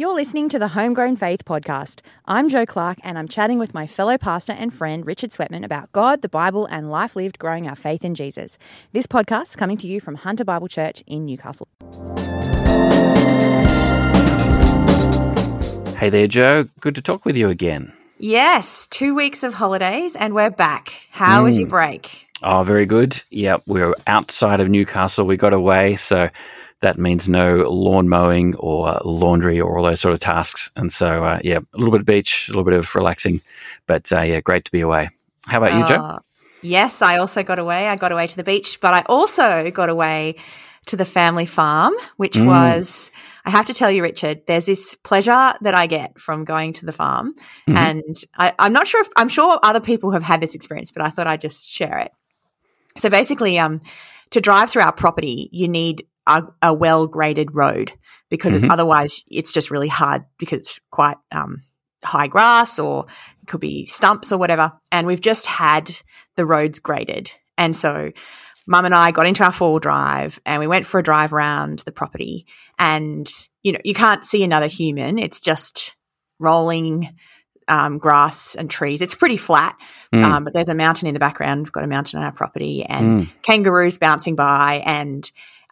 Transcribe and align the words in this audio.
You're 0.00 0.14
listening 0.14 0.48
to 0.48 0.58
the 0.58 0.68
Homegrown 0.68 1.16
Faith 1.16 1.44
Podcast. 1.44 2.00
I'm 2.24 2.48
Joe 2.48 2.64
Clark, 2.64 2.96
and 3.02 3.18
I'm 3.18 3.28
chatting 3.28 3.58
with 3.58 3.74
my 3.74 3.86
fellow 3.86 4.16
pastor 4.16 4.54
and 4.54 4.72
friend 4.72 5.06
Richard 5.06 5.28
Sweatman 5.28 5.62
about 5.62 5.92
God, 5.92 6.22
the 6.22 6.28
Bible, 6.30 6.64
and 6.64 6.90
life 6.90 7.14
lived 7.14 7.38
growing 7.38 7.68
our 7.68 7.74
faith 7.74 8.02
in 8.02 8.14
Jesus. 8.14 8.56
This 8.92 9.06
podcast 9.06 9.48
is 9.48 9.56
coming 9.56 9.76
to 9.76 9.86
you 9.86 10.00
from 10.00 10.14
Hunter 10.14 10.42
Bible 10.42 10.68
Church 10.68 11.04
in 11.06 11.26
Newcastle. 11.26 11.68
Hey 15.98 16.08
there, 16.08 16.28
Joe. 16.28 16.66
Good 16.80 16.94
to 16.94 17.02
talk 17.02 17.26
with 17.26 17.36
you 17.36 17.50
again. 17.50 17.92
Yes, 18.18 18.86
two 18.86 19.14
weeks 19.14 19.42
of 19.42 19.52
holidays, 19.52 20.16
and 20.16 20.34
we're 20.34 20.48
back. 20.48 21.08
How 21.10 21.44
was 21.44 21.58
your 21.58 21.66
mm. 21.66 21.72
break? 21.72 22.26
Oh, 22.42 22.64
very 22.64 22.86
good. 22.86 23.22
Yep, 23.28 23.64
we 23.66 23.82
were 23.82 23.94
outside 24.06 24.60
of 24.60 24.70
Newcastle. 24.70 25.26
We 25.26 25.36
got 25.36 25.52
away, 25.52 25.96
so 25.96 26.30
that 26.80 26.98
means 26.98 27.28
no 27.28 27.68
lawn 27.70 28.08
mowing 28.08 28.54
or 28.56 29.00
laundry 29.04 29.60
or 29.60 29.78
all 29.78 29.84
those 29.84 30.00
sort 30.00 30.14
of 30.14 30.20
tasks. 30.20 30.70
And 30.76 30.92
so, 30.92 31.24
uh, 31.24 31.40
yeah, 31.44 31.58
a 31.58 31.76
little 31.76 31.92
bit 31.92 32.00
of 32.00 32.06
beach, 32.06 32.48
a 32.48 32.52
little 32.52 32.64
bit 32.64 32.74
of 32.74 32.94
relaxing, 32.94 33.40
but 33.86 34.10
uh, 34.12 34.22
yeah, 34.22 34.40
great 34.40 34.64
to 34.64 34.72
be 34.72 34.80
away. 34.80 35.10
How 35.46 35.58
about 35.58 35.74
you, 35.74 35.86
Joe? 35.88 36.02
Uh, 36.02 36.18
yes, 36.62 37.02
I 37.02 37.18
also 37.18 37.42
got 37.42 37.58
away. 37.58 37.88
I 37.88 37.96
got 37.96 38.12
away 38.12 38.26
to 38.26 38.36
the 38.36 38.44
beach, 38.44 38.80
but 38.80 38.94
I 38.94 39.02
also 39.06 39.70
got 39.70 39.88
away 39.88 40.36
to 40.86 40.96
the 40.96 41.04
family 41.04 41.46
farm, 41.46 41.92
which 42.16 42.34
Mm. 42.34 42.46
was, 42.46 43.10
I 43.44 43.50
have 43.50 43.66
to 43.66 43.74
tell 43.74 43.90
you, 43.90 44.02
Richard, 44.02 44.46
there's 44.46 44.64
this 44.64 44.94
pleasure 44.94 45.52
that 45.60 45.74
I 45.74 45.86
get 45.86 46.18
from 46.18 46.44
going 46.44 46.72
to 46.74 46.86
the 46.86 46.92
farm. 46.92 47.34
Mhm. 47.68 47.76
And 47.76 48.16
I, 48.38 48.54
I'm 48.58 48.72
not 48.72 48.86
sure 48.86 49.02
if, 49.02 49.08
I'm 49.16 49.28
sure 49.28 49.60
other 49.62 49.80
people 49.80 50.12
have 50.12 50.22
had 50.22 50.40
this 50.40 50.54
experience, 50.54 50.90
but 50.90 51.04
I 51.04 51.10
thought 51.10 51.26
I'd 51.26 51.42
just 51.42 51.68
share 51.68 51.98
it. 51.98 52.12
So 52.96 53.10
basically, 53.10 53.58
um, 53.58 53.82
to 54.30 54.40
drive 54.40 54.70
through 54.70 54.82
our 54.82 54.92
property, 54.92 55.48
you 55.52 55.68
need 55.68 56.06
a, 56.26 56.42
a 56.62 56.72
well 56.74 57.06
graded 57.06 57.54
road 57.54 57.92
because 58.28 58.54
it's, 58.54 58.64
Mhm. 58.64 58.70
otherwise 58.72 59.24
it's 59.28 59.52
just 59.52 59.70
really 59.70 59.88
hard 59.88 60.24
because 60.38 60.58
it's 60.60 60.80
quite 60.90 61.16
um, 61.32 61.62
high 62.04 62.28
grass 62.28 62.78
or 62.78 63.06
it 63.42 63.48
could 63.48 63.60
be 63.60 63.86
stumps 63.86 64.30
or 64.32 64.38
whatever. 64.38 64.72
And 64.92 65.06
we've 65.06 65.20
just 65.20 65.46
had 65.46 65.90
the 66.36 66.46
roads 66.46 66.78
graded. 66.78 67.30
And 67.58 67.74
so 67.76 68.12
mum 68.66 68.84
and 68.84 68.94
I 68.94 69.10
got 69.10 69.26
into 69.26 69.42
our 69.44 69.50
four 69.52 69.80
drive 69.80 70.40
and 70.46 70.60
we 70.60 70.66
went 70.68 70.86
for 70.86 71.00
a 71.00 71.02
drive 71.02 71.32
around 71.32 71.80
the 71.80 71.92
property. 71.92 72.46
And, 72.78 73.26
you 73.62 73.72
know, 73.72 73.80
you 73.84 73.94
can't 73.94 74.24
see 74.24 74.44
another 74.44 74.68
human, 74.68 75.18
it's 75.18 75.40
just 75.40 75.96
rolling 76.38 77.14
um, 77.68 77.98
grass 77.98 78.56
and 78.56 78.68
trees. 78.68 79.00
It's 79.00 79.14
pretty 79.14 79.36
flat, 79.36 79.76
Mm. 80.12 80.24
um, 80.24 80.44
but 80.44 80.52
there's 80.52 80.68
a 80.68 80.74
mountain 80.74 81.06
in 81.06 81.14
the 81.14 81.20
background. 81.20 81.62
We've 81.62 81.70
got 81.72 81.84
a 81.84 81.88
mountain 81.88 82.18
on 82.18 82.24
our 82.24 82.32
property 82.32 82.84
and 82.84 83.22
Mm. 83.26 83.42
kangaroos 83.42 83.98
bouncing 83.98 84.34
by 84.34 84.82
and 84.84 85.30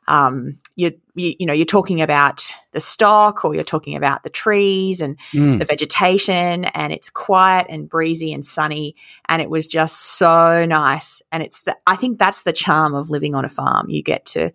um, 0.08 0.56
you, 0.74 0.92
you 1.14 1.34
you 1.38 1.46
know 1.46 1.52
you're 1.52 1.64
talking 1.66 2.00
about 2.02 2.50
the 2.72 2.80
stock 2.80 3.44
or 3.44 3.54
you're 3.54 3.62
talking 3.62 3.94
about 3.94 4.22
the 4.24 4.30
trees 4.30 5.00
and 5.00 5.16
Mm. 5.32 5.58
the 5.58 5.64
vegetation 5.64 6.64
and 6.64 6.92
it's 6.92 7.10
quiet 7.10 7.66
and 7.68 7.88
breezy 7.88 8.32
and 8.32 8.44
sunny 8.44 8.96
and 9.28 9.40
it 9.42 9.50
was 9.50 9.66
just 9.66 10.00
so 10.18 10.64
nice 10.66 11.22
and 11.30 11.42
it's 11.42 11.62
the 11.62 11.76
I 11.86 11.96
think 11.96 12.18
that's 12.18 12.42
the 12.44 12.52
charm 12.52 12.94
of 12.94 13.10
living 13.10 13.34
on 13.34 13.44
a 13.44 13.48
farm 13.48 13.90
you 13.90 14.02
get 14.02 14.24
to 14.26 14.50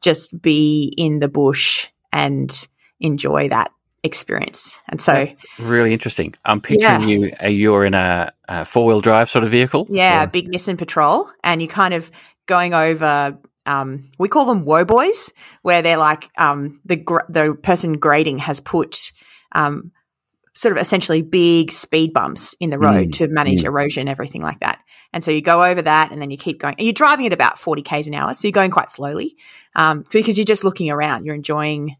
just 0.00 0.40
be 0.40 0.92
in 0.96 1.18
the 1.20 1.28
bush 1.28 1.88
and 2.12 2.50
enjoy 3.00 3.48
that 3.48 3.70
experience 4.04 4.80
and 4.88 5.00
so 5.00 5.26
Really 5.58 5.92
interesting. 5.92 6.34
I'm 6.44 6.60
picturing 6.60 7.08
you. 7.08 7.32
Uh, 7.42 7.48
you're 7.48 7.84
in 7.84 7.94
a, 7.94 8.32
a 8.48 8.64
four 8.64 8.86
wheel 8.86 9.00
drive 9.00 9.28
sort 9.30 9.44
of 9.44 9.50
vehicle. 9.50 9.86
yeah 9.90 10.26
big 10.26 10.48
Nissan 10.48 10.78
Patrol 10.78 11.30
and 11.42 11.60
you 11.62 11.68
kind 11.68 11.94
of 11.94 12.10
going 12.46 12.74
over 12.74 13.36
um, 13.68 14.10
we 14.18 14.28
call 14.28 14.46
them 14.46 14.64
whoa 14.64 14.84
boys 14.84 15.32
where 15.62 15.82
they're 15.82 15.96
like 15.98 16.30
um, 16.38 16.80
the 16.84 16.96
gr- 16.96 17.28
the 17.28 17.54
person 17.54 17.92
grading 17.98 18.38
has 18.38 18.60
put 18.60 19.12
um, 19.52 19.92
sort 20.54 20.76
of 20.76 20.80
essentially 20.80 21.22
big 21.22 21.70
speed 21.70 22.12
bumps 22.12 22.54
in 22.58 22.70
the 22.70 22.78
road 22.78 23.08
Mm, 23.08 23.12
to 23.12 23.28
manage 23.28 23.62
mm. 23.62 23.66
erosion, 23.66 24.08
everything 24.08 24.42
like 24.42 24.60
that. 24.60 24.80
And 25.12 25.22
so 25.22 25.30
you 25.30 25.40
go 25.40 25.62
over 25.64 25.82
that 25.82 26.10
and 26.10 26.20
then 26.20 26.30
you 26.30 26.36
keep 26.36 26.58
going. 26.60 26.74
And 26.78 26.86
you're 26.86 26.92
driving 26.92 27.26
at 27.26 27.32
about 27.32 27.58
40 27.58 27.82
Ks 27.82 28.08
an 28.08 28.14
hour. 28.14 28.34
So 28.34 28.48
you're 28.48 28.52
going 28.52 28.70
quite 28.72 28.90
slowly 28.90 29.36
um, 29.76 30.04
because 30.10 30.36
you're 30.36 30.44
just 30.44 30.64
looking 30.64 30.90
around. 30.90 31.24
You're 31.24 31.36
enjoying. 31.36 31.96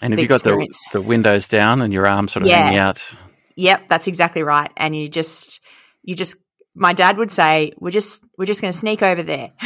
and 0.00 0.12
have 0.12 0.18
you 0.18 0.26
got 0.28 0.42
the, 0.42 0.66
the 0.92 1.02
windows 1.02 1.46
down 1.46 1.82
and 1.82 1.92
your 1.92 2.06
arms 2.06 2.32
sort 2.32 2.42
of 2.44 2.48
Yeah. 2.48 2.62
hanging 2.64 2.78
out? 2.78 3.08
Yep, 3.56 3.88
that's 3.90 4.06
exactly 4.06 4.42
right. 4.42 4.70
And 4.78 4.96
you 4.96 5.06
just, 5.06 5.60
you 6.02 6.14
just, 6.14 6.36
my 6.80 6.92
dad 6.94 7.18
would 7.18 7.30
say, 7.30 7.72
we're 7.78 7.90
just, 7.90 8.24
we're 8.38 8.46
just 8.46 8.60
going 8.62 8.72
to 8.72 8.78
sneak 8.78 9.02
over 9.02 9.22
there, 9.22 9.50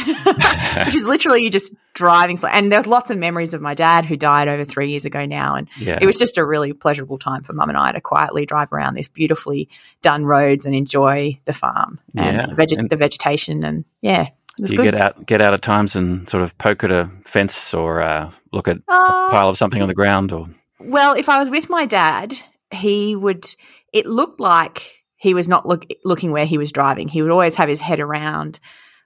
which 0.85 0.95
is 0.95 1.07
literally 1.07 1.43
you 1.43 1.49
just 1.49 1.73
driving 1.93 2.35
slow. 2.35 2.49
And 2.49 2.71
there's 2.71 2.85
lots 2.85 3.09
of 3.09 3.17
memories 3.17 3.53
of 3.53 3.61
my 3.61 3.73
dad 3.73 4.05
who 4.05 4.17
died 4.17 4.47
over 4.49 4.65
three 4.65 4.89
years 4.89 5.05
ago 5.05 5.25
now. 5.25 5.55
And 5.55 5.67
Yeah. 5.79 5.97
it 6.01 6.05
was 6.05 6.17
just 6.19 6.37
a 6.37 6.45
really 6.45 6.73
pleasurable 6.73 7.17
time 7.17 7.43
for 7.43 7.53
mum 7.53 7.69
and 7.69 7.77
I 7.77 7.93
to 7.93 8.01
quietly 8.01 8.45
drive 8.45 8.73
around 8.73 8.95
these 8.95 9.07
beautifully 9.07 9.69
done 10.01 10.25
roads 10.25 10.65
and 10.65 10.75
enjoy 10.75 11.39
the 11.45 11.53
farm 11.53 11.99
and, 12.15 12.37
Yeah. 12.37 12.45
the, 12.47 12.55
veg- 12.55 12.73
And- 12.77 12.89
the 12.89 12.97
vegetation. 12.97 13.63
And 13.63 13.85
yeah, 14.01 14.23
it 14.23 14.61
was 14.61 14.71
you 14.71 14.77
good. 14.77 14.91
get 14.91 14.95
out 14.95 15.25
get 15.25 15.41
out 15.41 15.53
at 15.53 15.61
times 15.61 15.95
and 15.95 16.29
sort 16.29 16.43
of 16.43 16.57
poke 16.57 16.83
at 16.83 16.91
a 16.91 17.09
fence 17.25 17.73
or 17.73 18.01
uh, 18.01 18.29
look 18.51 18.67
at 18.67 18.77
a 18.77 18.81
Uh, 18.89 19.29
pile 19.31 19.47
of 19.49 19.57
something 19.57 19.81
on 19.81 19.87
the 19.87 19.93
ground 19.93 20.31
or 20.33 20.47
Well, 20.79 21.13
if 21.13 21.29
I 21.29 21.39
was 21.39 21.49
with 21.49 21.69
my 21.69 21.85
dad, 21.85 22.33
he 22.71 23.15
would. 23.15 23.45
It 23.93 24.05
looked 24.05 24.41
like 24.41 24.91
he 25.17 25.33
was 25.33 25.47
not 25.49 25.65
look, 25.67 25.85
looking 26.03 26.31
where 26.31 26.45
he 26.45 26.57
was 26.57 26.71
driving. 26.71 27.07
He 27.07 27.21
would 27.21 27.31
always 27.31 27.55
have 27.55 27.69
his 27.69 27.79
head 27.81 27.99
around, 27.99 28.59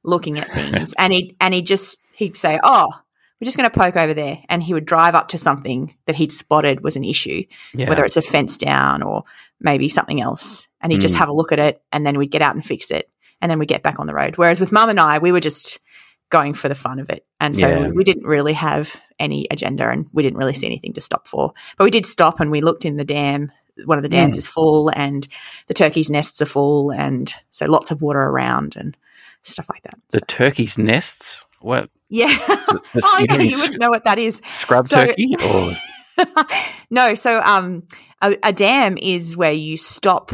looking 0.04 0.40
at 0.40 0.50
things, 0.54 0.94
and 0.98 1.14
he 1.14 1.36
and 1.40 1.54
he 1.54 1.62
just 1.62 2.02
he'd 2.14 2.36
say, 2.36 2.60
"Oh, 2.64 2.88
we're 3.40 3.46
just 3.46 3.58
going 3.58 3.70
to 3.70 3.80
poke 3.80 3.96
over 3.96 4.14
there," 4.14 4.40
and 4.50 4.62
he 4.64 4.74
would 4.74 4.86
drive 4.86 5.16
up 5.16 5.30
to 5.30 5.38
something 5.38 5.96
that 6.06 6.16
he'd 6.16 6.32
spotted 6.32 6.84
was 6.84 6.96
an 6.96 7.04
issue, 7.04 7.44
yeah. 7.74 7.88
whether 7.90 8.04
it's 8.04 8.18
a 8.18 8.22
fence 8.22 8.58
down 8.58 9.02
or 9.04 9.24
maybe 9.62 9.90
something 9.90 10.22
else, 10.22 10.68
and 10.82 10.92
he'd 10.92 11.02
just 11.02 11.16
Mm. 11.16 11.20
have 11.20 11.30
a 11.30 11.34
look 11.34 11.52
at 11.52 11.60
it, 11.60 11.82
and 11.92 12.06
then 12.06 12.18
we'd 12.18 12.32
get 12.32 12.42
out 12.42 12.56
and 12.56 12.64
fix 12.66 12.92
it, 12.92 13.10
and 13.42 13.50
then 13.52 13.60
we'd 13.60 13.68
get 13.70 13.84
back 13.84 14.00
on 14.00 14.08
the 14.08 14.14
road. 14.14 14.38
Whereas 14.38 14.60
with 14.60 14.72
mum 14.72 14.90
and 14.90 15.00
I, 15.00 15.20
we 15.20 15.32
were 15.32 15.40
just 15.42 15.80
going 16.30 16.54
for 16.54 16.70
the 16.70 16.76
fun 16.76 17.00
of 17.00 17.10
it, 17.10 17.26
and 17.42 17.58
so 17.58 17.68
Yeah. 17.68 17.90
we 17.90 18.04
didn't 18.04 18.26
really 18.26 18.54
have 18.54 19.02
any 19.20 19.48
agenda, 19.52 19.90
and 19.90 20.06
we 20.14 20.24
didn't 20.24 20.38
really 20.38 20.54
see 20.54 20.66
anything 20.68 20.94
to 20.94 21.02
stop 21.02 21.28
for. 21.28 21.54
But 21.78 21.84
we 21.86 21.92
did 21.92 22.06
stop, 22.06 22.40
and 22.40 22.52
we 22.52 22.62
looked 22.62 22.86
in 22.86 22.96
the 22.98 23.04
dam. 23.04 23.52
One 23.86 23.98
of 23.98 24.04
the 24.04 24.10
dams 24.10 24.36
Mm. 24.36 24.38
is 24.40 24.48
full, 24.48 24.90
and 24.96 25.28
the 25.68 25.74
turkeys' 25.74 26.10
nests 26.10 26.42
are 26.42 26.46
full, 26.46 26.92
and 26.92 27.34
so 27.50 27.66
lots 27.66 27.92
of 27.92 28.02
water 28.02 28.22
around 28.22 28.76
and 28.76 28.96
stuff 29.44 29.70
like 29.70 29.84
that. 29.84 29.96
the 30.12 30.20
So- 30.20 30.26
turkey's 30.28 30.78
nests. 30.78 31.44
What 31.62 31.90
yeah, 32.10 32.28
the- 32.28 32.82
oh, 33.04 33.20
you 33.20 33.26
yeah, 33.30 33.42
you 33.42 33.58
wouldn't 33.60 33.80
know 33.82 33.90
what 33.90 34.06
that 34.06 34.18
is. 34.20 34.42
scrub 34.52 34.88
So- 34.88 35.06
turkey 35.06 35.36
or 35.46 35.74
no, 36.90 37.14
so 37.16 37.42
um, 37.42 37.84
a, 38.22 38.38
a 38.44 38.54
dam 38.54 38.98
is 38.98 39.36
where 39.38 39.52
you 39.52 39.78
stop 39.78 40.32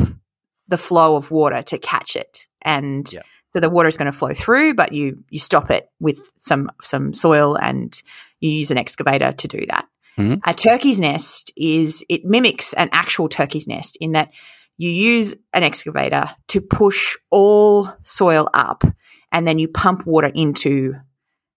the 0.67 0.78
flow 0.78 1.16
of 1.16 1.31
water 1.31 1.61
to 1.63 1.78
catch 1.78 2.16
it, 2.16 2.47
and 2.61 3.11
Yeah. 3.13 3.22
so 3.50 3.59
the 3.59 3.69
water 3.69 3.88
is 3.88 3.97
going 3.97 4.11
to 4.11 4.17
flow 4.17 4.34
through, 4.34 4.73
but 4.75 4.94
you 4.94 5.23
you 5.29 5.39
stop 5.39 5.69
it 5.72 5.89
with 6.00 6.19
some 6.38 6.72
some 6.81 7.13
soil, 7.13 7.55
and 7.55 8.00
you 8.39 8.50
use 8.50 8.72
an 8.72 8.78
excavator 8.78 9.31
to 9.31 9.47
do 9.47 9.66
that. 9.69 9.85
Mhm. 10.18 10.40
A 10.46 10.53
turkey's 10.53 11.00
nest 11.00 11.52
is 11.58 12.03
it 12.09 12.24
mimics 12.26 12.74
an 12.74 12.90
actual 12.92 13.28
turkey's 13.30 13.68
nest 13.68 13.98
in 14.00 14.14
that 14.14 14.31
you 14.78 14.90
use 14.90 15.36
an 15.53 15.64
excavator 15.64 16.30
to 16.50 16.62
push 16.62 17.16
all 17.31 17.90
soil 18.03 18.50
up, 18.53 18.84
and 19.31 19.48
then 19.48 19.59
you 19.59 19.68
pump 19.68 20.06
water 20.06 20.31
into 20.34 20.96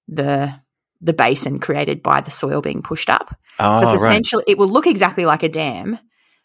the 0.09 0.55
the 1.01 1.13
basin 1.13 1.61
created 1.61 2.03
by 2.03 2.21
the 2.21 2.31
soil 2.31 2.61
being 2.61 2.83
pushed 2.83 3.09
up. 3.09 3.37
oh 3.61 3.77
So 3.77 3.83
it's 3.83 4.03
right. 4.03 4.11
essentially, 4.11 4.45
it 4.49 4.59
will 4.59 4.69
look 4.69 4.87
exactly 4.87 5.25
like 5.25 5.45
a 5.45 5.49
dam, 5.49 5.99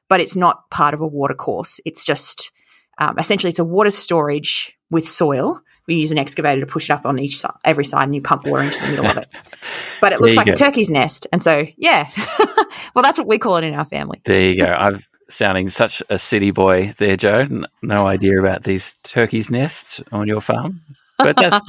but 0.09 0.19
it's 0.19 0.35
not 0.35 0.69
part 0.69 0.94
of 0.94 1.01
a 1.01 1.07
water 1.07 1.34
course. 1.34 1.80
It's 1.85 2.06
just 2.06 2.51
um, 3.00 3.18
essentially 3.18 3.50
it's 3.50 3.59
a 3.59 3.66
water 3.66 3.90
storage 3.90 4.78
with 4.91 5.07
soil. 5.07 5.59
We 5.88 5.95
use 5.95 6.11
an 6.11 6.17
excavator 6.17 6.61
to 6.61 6.67
push 6.67 6.89
it 6.89 6.94
up 6.94 7.05
on 7.05 7.19
each 7.19 7.38
side, 7.38 7.51
every 7.66 7.83
side, 7.85 8.03
and 8.03 8.16
you 8.16 8.21
pump 8.21 8.45
water 8.45 8.63
into 8.63 8.79
the 8.79 8.88
middle 8.88 9.05
of 9.07 9.17
it. 9.17 9.27
But 10.01 10.11
it 10.13 10.19
looks 10.21 10.35
like 10.35 10.47
a 10.47 10.55
turkey's 10.55 10.89
nest, 10.91 11.27
and 11.31 11.41
so 11.41 11.66
yeah, 11.77 12.09
well, 12.94 13.01
that's 13.03 13.17
what 13.17 13.27
we 13.27 13.38
call 13.38 13.55
it 13.57 13.63
in 13.63 13.73
our 13.73 13.85
family. 13.85 14.21
There 14.25 14.49
you 14.51 14.57
go. 14.57 14.66
I'm 14.77 15.03
sounding 15.29 15.69
such 15.69 16.03
a 16.09 16.19
city 16.19 16.51
boy 16.51 16.94
there, 16.97 17.15
Joe. 17.15 17.38
N- 17.38 17.65
No 17.81 18.06
idea 18.06 18.38
about 18.39 18.63
these 18.63 18.95
turkeys' 19.03 19.50
nests 19.50 20.01
on 20.12 20.27
your 20.27 20.41
farm, 20.41 20.81
but 21.18 21.38
that's 21.38 21.59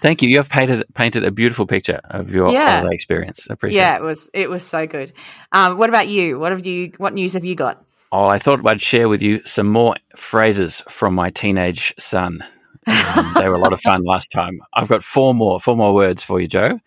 thank 0.00 0.22
you. 0.22 0.28
You 0.28 0.36
have 0.36 0.48
painted 0.48 0.84
painted 0.94 1.24
a 1.24 1.32
beautiful 1.32 1.66
picture 1.66 2.00
of 2.04 2.30
your 2.30 2.52
Yeah. 2.52 2.76
holiday 2.78 2.94
experience. 2.94 3.48
I 3.50 3.54
appreciate. 3.54 3.80
Yeah, 3.80 3.96
it. 3.96 3.98
it 3.98 4.02
was 4.04 4.30
it 4.32 4.50
was 4.50 4.64
so 4.64 4.86
good. 4.86 5.12
Um, 5.50 5.76
what 5.76 5.88
about 5.88 6.06
you? 6.08 6.38
What 6.38 6.52
have 6.52 6.64
you? 6.64 6.92
What 6.98 7.14
news 7.14 7.32
have 7.34 7.44
you 7.44 7.56
got? 7.56 7.84
Oh, 8.12 8.26
I 8.26 8.38
thought 8.38 8.60
I'd 8.64 8.80
share 8.80 9.08
with 9.08 9.22
you 9.22 9.40
some 9.44 9.66
more 9.68 9.96
phrases 10.14 10.82
from 10.88 11.14
my 11.14 11.30
teenage 11.30 11.94
son. 11.98 12.44
Um, 12.86 13.34
they 13.34 13.48
were 13.48 13.54
a 13.54 13.58
lot 13.60 13.72
of 13.72 13.80
fun 13.80 14.02
last 14.04 14.32
time. 14.32 14.60
I've 14.74 14.88
got 14.88 15.04
four 15.04 15.34
more, 15.34 15.60
four 15.60 15.76
more 15.76 15.94
words 15.94 16.22
for 16.22 16.40
you, 16.40 16.48
Joe. 16.48 16.80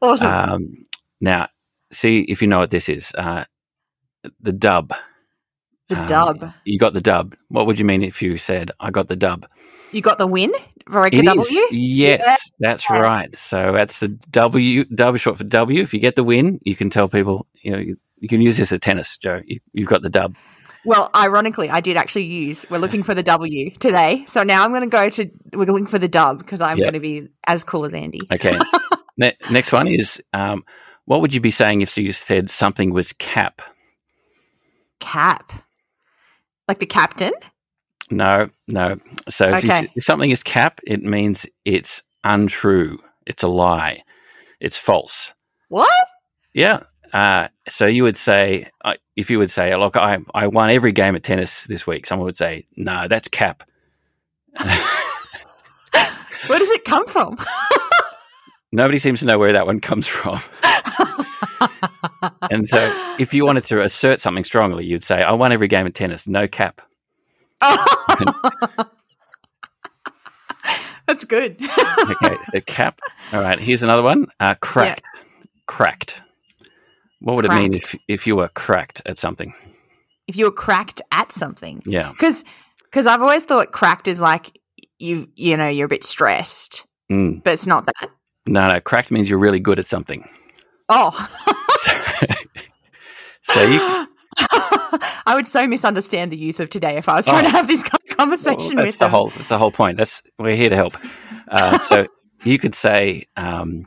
Awesome. 0.00 0.30
Um, 0.30 0.86
now, 1.20 1.48
see 1.90 2.24
if 2.28 2.42
you 2.42 2.48
know 2.48 2.58
what 2.58 2.70
this 2.70 2.88
is. 2.88 3.12
Uh, 3.16 3.44
the 4.40 4.52
dub. 4.52 4.94
the 5.88 6.00
um, 6.00 6.06
dub. 6.06 6.52
You 6.64 6.78
got 6.78 6.94
the 6.94 7.00
dub. 7.00 7.34
What 7.48 7.66
would 7.66 7.78
you 7.78 7.84
mean 7.84 8.02
if 8.02 8.22
you 8.22 8.38
said, 8.38 8.70
"I 8.80 8.90
got 8.90 9.08
the 9.08 9.16
dub"? 9.16 9.46
You 9.92 10.00
got 10.00 10.18
the 10.18 10.26
win 10.26 10.52
for 10.88 11.00
like 11.00 11.12
a 11.12 11.18
It 11.18 11.24
W. 11.26 11.40
is. 11.42 11.72
Yes, 11.72 12.50
that's 12.58 12.88
right. 12.88 13.34
So 13.36 13.72
that's 13.72 14.00
the 14.00 14.08
W. 14.08 14.84
W 14.84 15.18
short 15.18 15.38
for 15.38 15.44
W. 15.44 15.82
If 15.82 15.92
you 15.92 16.00
get 16.00 16.16
the 16.16 16.24
win, 16.24 16.60
you 16.64 16.76
can 16.76 16.88
tell 16.88 17.08
people, 17.08 17.46
you 17.62 17.72
know, 17.72 17.78
you 17.78 18.28
can 18.28 18.40
use 18.40 18.56
this 18.56 18.72
at 18.72 18.80
tennis, 18.80 19.18
Joe. 19.18 19.40
You, 19.44 19.60
you've 19.72 19.88
got 19.88 20.02
the 20.02 20.10
dub. 20.10 20.34
Well, 20.84 21.10
ironically, 21.14 21.70
I 21.70 21.80
did 21.80 21.96
actually 21.96 22.24
use. 22.24 22.66
We're 22.68 22.78
looking 22.78 23.02
for 23.04 23.14
the 23.14 23.22
W 23.22 23.70
today, 23.70 24.24
so 24.26 24.42
now 24.42 24.64
I'm 24.64 24.70
going 24.70 24.82
to 24.82 24.88
go 24.88 25.08
to. 25.10 25.30
We're 25.54 25.66
looking 25.66 25.86
for 25.86 25.98
the 25.98 26.08
dub 26.08 26.38
because 26.38 26.60
I'm 26.60 26.76
Yep. 26.78 26.84
going 26.84 26.94
to 26.94 27.00
be 27.00 27.28
as 27.46 27.62
cool 27.62 27.84
as 27.84 27.94
Andy. 27.94 28.20
Okay. 28.32 28.58
ne- 29.16 29.36
next 29.50 29.70
one 29.72 29.86
is 29.86 30.20
um, 30.32 30.64
what 31.04 31.20
would 31.20 31.32
you 31.32 31.40
be 31.40 31.52
saying 31.52 31.82
if 31.82 31.96
you 31.96 32.12
said 32.12 32.50
something 32.50 32.92
was 32.92 33.12
cap? 33.12 33.62
Cap, 35.00 35.52
like 36.68 36.78
the 36.80 36.86
captain. 36.86 37.32
No, 38.10 38.48
no. 38.68 38.96
So 39.28 39.48
if, 39.54 39.64
you- 39.64 39.88
if 39.94 40.02
something 40.04 40.30
is 40.30 40.42
cap, 40.42 40.80
it 40.86 41.02
means 41.02 41.46
it's 41.64 42.02
untrue. 42.24 42.98
It's 43.26 43.42
a 43.42 43.48
lie. 43.48 44.02
It's 44.60 44.76
false. 44.78 45.32
What? 45.68 45.90
Yeah. 46.54 46.82
Uh, 47.12 47.48
so 47.68 47.86
you 47.86 48.02
would 48.04 48.16
say, 48.16 48.68
uh, 48.84 48.94
if 49.16 49.30
you 49.30 49.38
would 49.38 49.50
say, 49.50 49.74
look, 49.76 49.96
I, 49.96 50.18
I 50.34 50.46
won 50.46 50.70
every 50.70 50.92
game 50.92 51.14
at 51.14 51.22
tennis 51.22 51.64
this 51.66 51.86
week, 51.86 52.06
someone 52.06 52.24
would 52.26 52.36
say, 52.36 52.66
no, 52.76 53.06
that's 53.08 53.28
cap. 53.28 53.64
Where 56.46 56.58
does 56.58 56.70
it 56.70 56.84
come 56.84 57.06
from? 57.06 57.38
Nobody 58.72 58.98
seems 58.98 59.20
to 59.20 59.26
know 59.26 59.38
where 59.38 59.52
that 59.52 59.66
one 59.66 59.80
comes 59.80 60.06
from. 60.06 60.40
and 62.50 62.66
so 62.66 63.14
if 63.18 63.34
you 63.34 63.44
wanted 63.44 63.64
to 63.64 63.82
assert 63.82 64.22
something 64.22 64.44
strongly, 64.44 64.86
you'd 64.86 65.04
say, 65.04 65.16
I 65.22 65.32
won 65.32 65.52
every 65.52 65.68
game 65.68 65.86
at 65.86 65.94
tennis, 65.94 66.26
no 66.26 66.48
cap. 66.48 66.80
That's 71.06 71.26
good. 71.26 71.56
Okay, 71.60 72.36
so 72.44 72.60
cap. 72.62 72.98
All 73.32 73.40
right, 73.40 73.58
here's 73.58 73.82
another 73.82 74.02
one. 74.02 74.26
Uh, 74.40 74.54
cracked. 74.54 75.06
Cracked. 75.66 76.20
What 77.22 77.36
would 77.36 77.44
it 77.44 77.52
mean 77.52 77.74
if, 77.74 77.94
if 78.08 78.26
you 78.26 78.36
were 78.36 78.48
cracked 78.48 79.02
at 79.06 79.18
something? 79.18 79.54
if 80.28 80.36
you 80.36 80.44
were 80.44 80.52
cracked 80.52 81.02
at 81.10 81.32
something, 81.32 81.82
Yeah. 81.86 82.10
because 82.12 82.44
because 82.84 83.06
I've 83.06 83.20
always 83.22 83.44
thought 83.44 83.72
cracked 83.72 84.06
is 84.08 84.20
like 84.20 84.56
you 84.98 85.28
you 85.34 85.56
know 85.56 85.68
you're 85.68 85.86
a 85.86 85.88
bit 85.88 86.04
stressed, 86.04 86.86
Mm. 87.10 87.42
but 87.42 87.52
it's 87.54 87.66
not 87.66 87.86
that. 87.86 88.10
No, 88.46 88.68
no, 88.68 88.80
cracked 88.80 89.10
means 89.10 89.28
you're 89.28 89.38
really 89.38 89.60
good 89.60 89.78
at 89.78 89.86
something. 89.86 90.28
Oh. 90.88 91.10
So 93.44 93.60
you, 93.60 93.78
I 95.26 95.32
would 95.34 95.46
so 95.48 95.66
misunderstand 95.66 96.30
the 96.30 96.36
youth 96.36 96.60
of 96.60 96.70
today 96.70 96.96
if 96.96 97.08
I 97.08 97.16
was 97.16 97.26
trying 97.26 97.44
Oh. 97.44 97.50
to 97.50 97.56
have 97.56 97.66
this 97.66 97.82
kind 97.82 98.00
of 98.08 98.08
Well, 98.10 98.16
conversation 98.28 98.76
that's 98.76 98.86
with 98.86 98.98
the 98.98 99.06
them. 99.06 99.10
whole. 99.10 99.30
That's 99.30 99.48
the 99.48 99.58
whole 99.58 99.72
point. 99.72 99.98
That's 99.98 100.22
we're 100.38 100.54
here 100.54 100.70
to 100.70 100.76
help. 100.76 100.96
Uh, 101.48 101.76
so 101.78 102.06
you 102.44 102.58
could 102.60 102.74
say 102.76 103.26
um, 103.36 103.86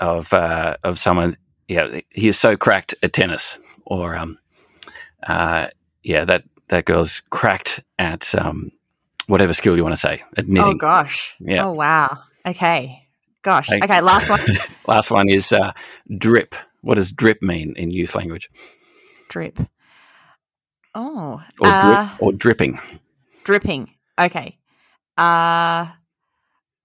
of 0.00 0.32
uh, 0.32 0.76
of 0.82 0.98
someone, 0.98 1.36
yeah, 1.68 2.00
he 2.10 2.28
is 2.28 2.38
so 2.38 2.56
cracked 2.56 2.94
at 3.02 3.12
tennis, 3.12 3.58
or 3.84 4.16
um, 4.16 4.38
uh, 5.26 5.68
yeah, 6.02 6.24
that 6.24 6.44
that 6.68 6.84
girl's 6.84 7.22
cracked 7.30 7.82
at 7.98 8.34
um, 8.34 8.70
whatever 9.26 9.52
skill 9.52 9.76
you 9.76 9.82
want 9.82 9.94
to 9.94 10.00
say 10.00 10.22
at 10.36 10.48
knitting. 10.48 10.74
oh 10.74 10.76
gosh. 10.76 11.34
Yeah. 11.40 11.66
Oh 11.66 11.72
wow. 11.72 12.18
Okay. 12.46 13.06
Gosh. 13.42 13.68
Hey. 13.68 13.80
Okay. 13.82 14.00
Last 14.00 14.30
one. 14.30 14.40
Last 14.86 15.10
one 15.10 15.28
is 15.28 15.52
uh, 15.52 15.72
drip. 16.18 16.54
What 16.82 16.96
does 16.96 17.12
drip 17.12 17.42
mean 17.42 17.74
in 17.76 17.90
youth 17.90 18.14
language? 18.14 18.50
Drip. 19.28 19.58
Oh. 20.94 21.42
Or 21.60 21.66
uh, 21.66 22.06
drip 22.06 22.22
or 22.22 22.32
dripping? 22.32 22.78
dripping. 23.44 23.90
Okay. 24.18 24.58
Uh. 25.16 25.86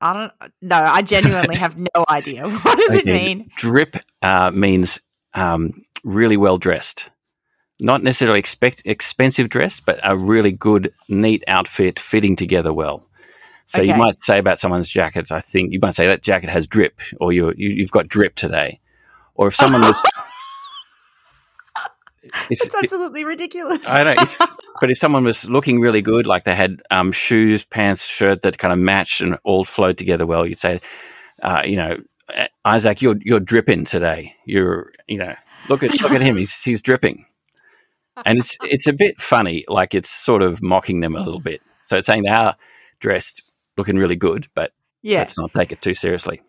I 0.01 0.13
don't. 0.13 0.53
No, 0.61 0.77
I 0.77 1.01
genuinely 1.01 1.55
have 1.55 1.77
no 1.95 2.05
idea. 2.09 2.47
What 2.49 2.77
does 2.77 2.95
it 2.95 3.05
mean? 3.05 3.49
Drip 3.55 3.97
uh, 4.21 4.51
means 4.51 5.01
um, 5.33 5.85
really 6.03 6.37
well 6.37 6.57
dressed. 6.57 7.09
Not 7.81 8.03
necessarily 8.03 8.39
expect, 8.39 8.81
expensive 8.85 9.49
dressed, 9.49 9.85
but 9.85 9.99
a 10.03 10.17
really 10.17 10.51
good, 10.51 10.93
neat 11.07 11.43
outfit 11.47 11.97
fitting 11.97 12.35
together 12.35 12.73
well. 12.73 13.05
So 13.67 13.83
you 13.83 13.93
might 13.93 14.21
say 14.23 14.39
about 14.39 14.57
someone's 14.57 14.89
jacket, 14.89 15.31
I 15.31 15.41
think 15.41 15.71
you 15.71 15.79
might 15.79 15.93
say 15.93 16.07
that 16.07 16.23
jacket 16.23 16.49
has 16.49 16.65
drip, 16.65 16.99
or 17.21 17.31
you, 17.31 17.53
you 17.55 17.69
you've 17.69 17.91
got 17.91 18.07
drip 18.07 18.33
today. 18.33 18.79
Or 19.35 19.47
if 19.47 19.55
someone 19.55 19.81
was, 19.81 20.01
if, 22.24 22.33
It's 22.50 22.75
absolutely 22.75 23.25
ridiculous. 23.25 23.88
I. 23.88 24.21
If, 24.21 24.39
but 24.81 24.92
if 24.92 24.98
someone 24.98 25.24
was 25.24 25.50
looking 25.50 25.80
really 25.80 26.01
good, 26.01 26.25
like 26.25 26.44
they 26.44 26.56
had 26.56 26.81
um, 26.92 27.12
shoes, 27.12 27.66
pants, 27.66 28.06
shirt 28.06 28.42
that 28.44 28.57
kind 28.57 28.71
of 28.71 28.80
matched 28.80 29.21
and 29.21 29.38
all 29.44 29.66
flowed 29.66 29.98
together 29.98 30.25
well, 30.25 30.45
you'd 30.45 30.60
say, 30.60 30.80
uh, 31.42 31.62
you 31.66 31.75
know, 31.75 31.98
Isaac, 32.66 33.01
you're 33.01 33.18
you're 33.21 33.39
dripping 33.39 33.86
today. 33.86 34.36
You're, 34.45 34.92
you 35.07 35.18
know, 35.18 35.36
look 35.68 35.83
at 35.83 36.00
look 36.01 36.12
at 36.12 36.21
him. 36.21 36.38
He's 36.38 36.62
he's 36.62 36.81
dripping, 36.81 37.25
and 38.25 38.39
it's 38.39 38.57
it's 38.63 38.88
a 38.88 38.94
bit 38.94 39.21
funny. 39.21 39.66
Like 39.68 39.95
it's 39.95 40.10
sort 40.10 40.42
of 40.42 40.62
mocking 40.62 41.00
them 41.00 41.16
a 41.16 41.21
little 41.21 41.39
bit. 41.39 41.62
So 41.83 41.98
it's 41.98 42.07
saying 42.07 42.24
they 42.24 42.30
are 42.30 42.56
dressed, 43.00 43.42
looking 43.77 43.98
really 43.98 44.16
good, 44.16 44.48
but 44.54 44.71
yeah, 45.01 45.19
let's 45.19 45.38
not 45.38 45.54
take 45.54 45.71
it 45.71 45.81
too 45.81 45.94
seriously. 45.94 46.42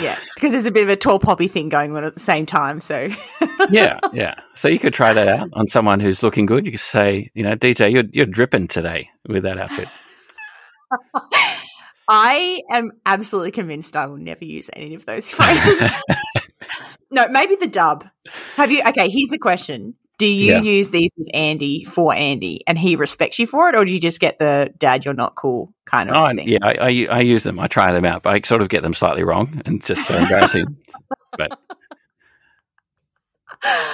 Yeah, 0.00 0.18
because 0.34 0.52
there's 0.52 0.66
a 0.66 0.70
bit 0.70 0.82
of 0.82 0.88
a 0.88 0.96
tall 0.96 1.18
poppy 1.18 1.48
thing 1.48 1.68
going 1.68 1.96
on 1.96 2.04
at 2.04 2.14
the 2.14 2.20
same 2.20 2.46
time. 2.46 2.80
So 2.80 3.08
yeah, 3.70 3.98
yeah. 4.12 4.34
So 4.54 4.68
you 4.68 4.78
could 4.78 4.94
try 4.94 5.12
that 5.12 5.28
out 5.28 5.50
on 5.52 5.66
someone 5.66 6.00
who's 6.00 6.22
looking 6.22 6.46
good. 6.46 6.64
You 6.64 6.72
could 6.72 6.80
say, 6.80 7.30
you 7.34 7.42
know, 7.42 7.54
DJ, 7.54 7.92
you're 7.92 8.04
you're 8.12 8.26
dripping 8.26 8.68
today 8.68 9.10
with 9.28 9.42
that 9.42 9.58
outfit. 9.58 9.88
I 12.08 12.60
am 12.70 12.92
absolutely 13.06 13.52
convinced 13.52 13.96
I 13.96 14.06
will 14.06 14.18
never 14.18 14.44
use 14.44 14.68
any 14.74 14.94
of 14.94 15.06
those 15.06 15.30
phrases. 15.30 15.94
no, 17.10 17.28
maybe 17.28 17.56
the 17.56 17.66
dub. 17.66 18.06
Have 18.56 18.70
you? 18.70 18.82
Okay, 18.86 19.08
here's 19.08 19.30
the 19.30 19.38
question: 19.38 19.94
Do 20.18 20.26
you 20.26 20.52
Yeah. 20.52 20.60
use 20.60 20.90
these 20.90 21.10
with 21.16 21.28
Andy 21.34 21.82
for 21.84 22.14
Andy, 22.14 22.62
and 22.68 22.78
he 22.78 22.94
respects 22.94 23.38
you 23.40 23.46
for 23.48 23.68
it, 23.68 23.74
or 23.74 23.84
do 23.84 23.92
you 23.92 23.98
just 23.98 24.20
get 24.20 24.38
the 24.38 24.72
"Dad, 24.78 25.04
you're 25.04 25.12
not 25.14 25.34
cool" 25.34 25.74
kind 25.86 26.08
of 26.08 26.16
Oh, 26.16 26.28
thing? 26.34 26.48
yeah, 26.48 26.58
I, 26.62 26.72
I, 26.74 27.06
I 27.10 27.20
use 27.20 27.42
them. 27.42 27.58
I 27.58 27.66
try 27.66 27.92
them 27.92 28.04
out, 28.04 28.22
but 28.22 28.32
I 28.34 28.40
sort 28.46 28.62
of 28.62 28.68
get 28.68 28.82
them 28.82 28.94
slightly 28.94 29.24
wrong, 29.24 29.60
and 29.66 29.78
it's 29.78 29.88
just 29.88 30.06
so 30.06 30.16
embarrassing. 30.16 30.66
but 31.36 31.58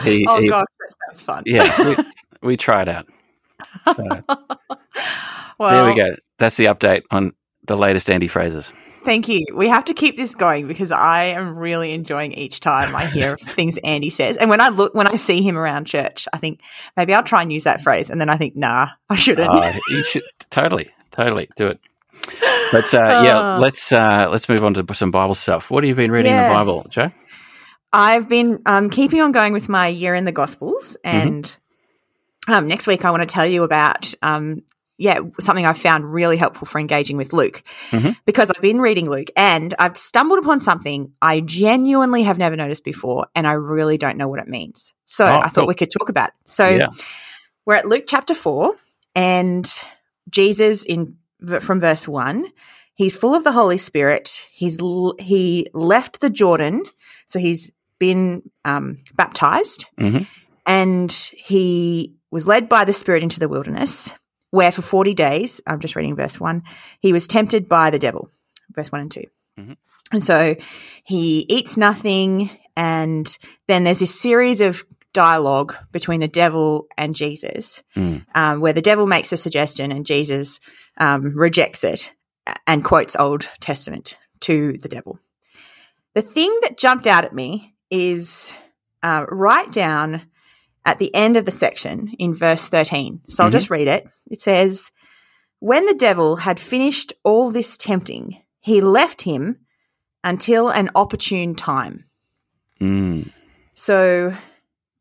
he, 0.02 0.26
oh 0.28 0.40
he- 0.40 0.49
gosh, 0.49 0.67
that 0.81 0.96
sounds 1.06 1.22
fun. 1.22 1.43
yeah, 1.46 1.84
we, 1.84 1.96
we 2.49 2.56
try 2.56 2.82
it 2.82 2.88
out. 2.88 3.06
So 3.94 4.05
well, 5.58 5.70
there 5.70 5.84
we 5.87 5.94
go. 5.94 6.17
That's 6.38 6.56
the 6.56 6.67
update 6.67 7.02
on 7.11 7.32
the 7.67 7.76
latest 7.76 8.11
Andy 8.11 8.28
phrases. 8.28 8.72
Thank 9.02 9.29
you. 9.29 9.47
We 9.55 9.69
have 9.69 9.87
to 9.87 9.94
keep 9.94 10.17
this 10.17 10.35
going 10.35 10.69
because 10.69 10.93
I 10.93 11.25
am 11.25 11.56
really 11.56 11.93
enjoying 11.93 12.32
each 12.32 12.61
time 12.61 12.94
I 12.94 13.06
hear 13.06 13.37
things 13.41 13.79
Andy 13.82 14.11
says. 14.11 14.37
And 14.37 14.50
when 14.50 14.61
I 14.61 14.69
look, 14.69 14.94
when 14.94 15.06
I 15.06 15.17
see 15.17 15.41
him 15.43 15.56
around 15.56 15.87
church, 15.87 16.29
I 16.32 16.38
think 16.38 16.61
maybe 16.97 17.14
I'll 17.14 17.23
try 17.23 17.43
and 17.43 17.52
use 17.52 17.64
that 17.64 17.81
phrase. 17.81 18.11
And 18.11 18.20
then 18.20 18.29
I 18.29 18.37
think, 18.37 18.56
nah, 18.56 18.88
I 19.08 19.17
shouldn't. 19.17 19.48
Uh, 19.51 19.72
you 19.89 20.03
should 20.03 20.22
totally, 20.51 20.91
totally 21.13 21.48
do 21.56 21.69
it. 21.69 21.81
But 22.72 22.93
uh, 22.94 22.98
yeah, 23.24 23.39
Uh. 23.56 23.58
let's 23.58 23.91
uh, 23.91 24.29
let's 24.31 24.48
move 24.48 24.63
on 24.65 24.74
to 24.74 24.94
some 24.94 25.10
Bible 25.10 25.34
stuff. 25.34 25.70
What 25.70 25.82
have 25.84 25.89
you 25.89 25.94
been 25.94 26.10
reading 26.13 26.32
in 26.32 26.43
the 26.43 26.55
Bible, 26.55 26.86
Joe? 26.91 27.10
I've 27.93 28.29
been 28.29 28.60
um, 28.67 28.91
keeping 28.91 29.20
on 29.20 29.32
going 29.32 29.53
with 29.53 29.69
my 29.69 29.89
year 29.89 30.15
in 30.15 30.24
the 30.24 30.32
Gospels, 30.32 30.96
Mm-hmm. 31.05 31.29
and 31.29 31.56
um, 32.48 32.69
next 32.69 32.86
week 32.86 33.05
I 33.05 33.10
want 33.10 33.22
to 33.22 33.27
tell 33.32 33.46
you 33.46 33.63
about 33.65 34.13
um, 34.22 34.63
yeah 35.00 35.19
something 35.40 35.64
I've 35.66 35.78
found 35.78 36.12
really 36.12 36.36
helpful 36.36 36.66
for 36.66 36.78
engaging 36.78 37.16
with 37.16 37.32
Luke 37.32 37.62
Mhm. 37.90 38.14
because 38.26 38.50
I've 38.50 38.60
been 38.62 38.80
reading 38.80 39.08
Luke 39.08 39.30
and 39.36 39.74
I've 39.78 39.96
stumbled 39.96 40.38
upon 40.38 40.60
something 40.60 41.12
I 41.22 41.40
genuinely 41.40 42.22
have 42.24 42.38
never 42.38 42.54
noticed 42.54 42.84
before, 42.84 43.26
and 43.34 43.46
I 43.46 43.52
really 43.52 43.96
don't 43.98 44.19
know 44.19 44.28
what 44.28 44.38
it 44.40 44.48
means. 44.48 44.94
So 45.06 45.24
Oh, 45.26 45.40
I 45.42 45.48
thought 45.48 45.62
cool. 45.62 45.66
we 45.69 45.74
could 45.74 45.90
talk 45.90 46.08
about 46.10 46.28
it. 46.28 46.34
So 46.44 46.69
Yeah. 46.69 46.88
we're 47.66 47.74
at 47.74 47.88
Luke 47.88 48.04
chapter 48.06 48.34
four, 48.34 48.74
and 49.16 49.66
Jesus 50.28 50.84
in 50.84 51.16
from 51.60 51.80
verse 51.80 52.06
one. 52.06 52.52
He's 52.94 53.16
full 53.16 53.34
of 53.34 53.44
the 53.44 53.52
Holy 53.52 53.78
Spirit. 53.78 54.46
He's 54.52 54.78
he 55.19 55.66
left 55.72 56.20
the 56.20 56.28
Jordan, 56.28 56.84
so 57.26 57.38
he's 57.38 57.70
been 57.98 58.42
um, 58.66 58.98
baptized, 59.14 59.86
Mhm. 59.98 60.26
and 60.66 61.10
he 61.34 62.14
was 62.30 62.46
led 62.46 62.69
by 62.69 62.84
the 62.84 62.92
Spirit 62.92 63.22
into 63.22 63.40
the 63.40 63.48
wilderness, 63.48 64.12
where 64.50 64.72
for 64.72 64.82
forty 64.82 65.14
days, 65.14 65.60
I'm 65.66 65.80
just 65.80 65.96
reading 65.96 66.16
verse 66.16 66.40
one, 66.40 66.62
he 67.00 67.12
was 67.12 67.26
tempted 67.28 67.69
by 67.69 67.90
the 67.90 67.98
devil. 67.98 68.30
Verse 68.72 68.92
one 68.92 69.00
and 69.02 69.10
2 69.10 69.24
Mhm. 69.58 69.76
and 70.12 70.22
so 70.22 70.54
he 71.04 71.44
eats 71.48 71.76
nothing, 71.76 72.50
and 72.76 73.36
then 73.66 73.82
there's 73.84 73.98
this 74.00 74.19
series 74.19 74.60
of 74.60 74.84
dialogue 75.12 75.74
between 75.90 76.20
the 76.20 76.28
devil 76.28 76.86
and 76.96 77.16
Jesus, 77.16 77.82
Mm. 77.96 78.24
um, 78.36 78.60
where 78.60 78.72
the 78.72 78.80
devil 78.80 79.06
makes 79.08 79.32
a 79.32 79.36
suggestion 79.36 79.90
and 79.90 80.06
Jesus 80.06 80.60
um, 80.98 81.36
rejects 81.36 81.82
it 81.82 82.12
and 82.66 82.84
quotes 82.84 83.16
Old 83.16 83.48
Testament 83.60 84.19
to 84.40 84.76
the 84.78 84.88
devil. 84.88 85.19
The 86.14 86.22
thing 86.22 86.56
that 86.62 86.78
jumped 86.78 87.06
out 87.08 87.24
at 87.24 87.34
me 87.34 87.74
is 87.90 88.54
uh, 89.02 89.24
right 89.30 89.70
down 89.72 90.30
at 90.84 90.99
the 90.99 91.15
end 91.15 91.37
of 91.37 91.44
the 91.44 91.51
section 91.51 92.15
in 92.19 92.34
verse 92.34 92.69
13. 92.69 93.20
So 93.29 93.44
I'll 93.44 93.51
Mhm. 93.51 93.53
just 93.53 93.70
read 93.70 93.89
it. 93.89 94.08
It 94.31 94.41
says, 94.41 94.91
When 95.58 95.84
the 95.84 95.94
devil 95.94 96.37
had 96.37 96.58
finished 96.58 97.13
all 97.22 97.51
this 97.51 97.77
tempting, 97.77 98.41
he 98.60 98.81
left 98.81 99.22
him 99.22 99.58
until 100.25 100.69
an 100.70 100.89
opportune 100.94 101.55
time. 101.55 102.05
Mm. 102.81 103.31
So 103.75 104.34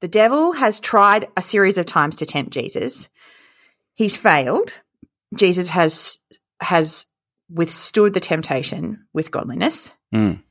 the 0.01 0.07
devil 0.09 0.51
has 0.53 0.79
tried 0.81 1.29
a 1.37 1.41
series 1.41 1.77
of 1.77 1.85
times 1.85 2.17
to 2.17 2.25
tempt 2.25 2.51
Jesus. 2.51 3.07
He's 3.93 4.17
failed. 4.17 4.81
Jesus 5.35 5.69
has 5.69 6.19
has 6.61 7.05
withstood 7.49 8.13
the 8.13 8.19
temptation 8.19 9.05
with 9.13 9.31
godliness. 9.31 9.91
Mm. 10.13 10.43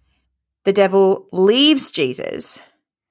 The 0.64 0.72
devil 0.72 1.28
leaves 1.32 1.90
Jesus. 1.90 2.60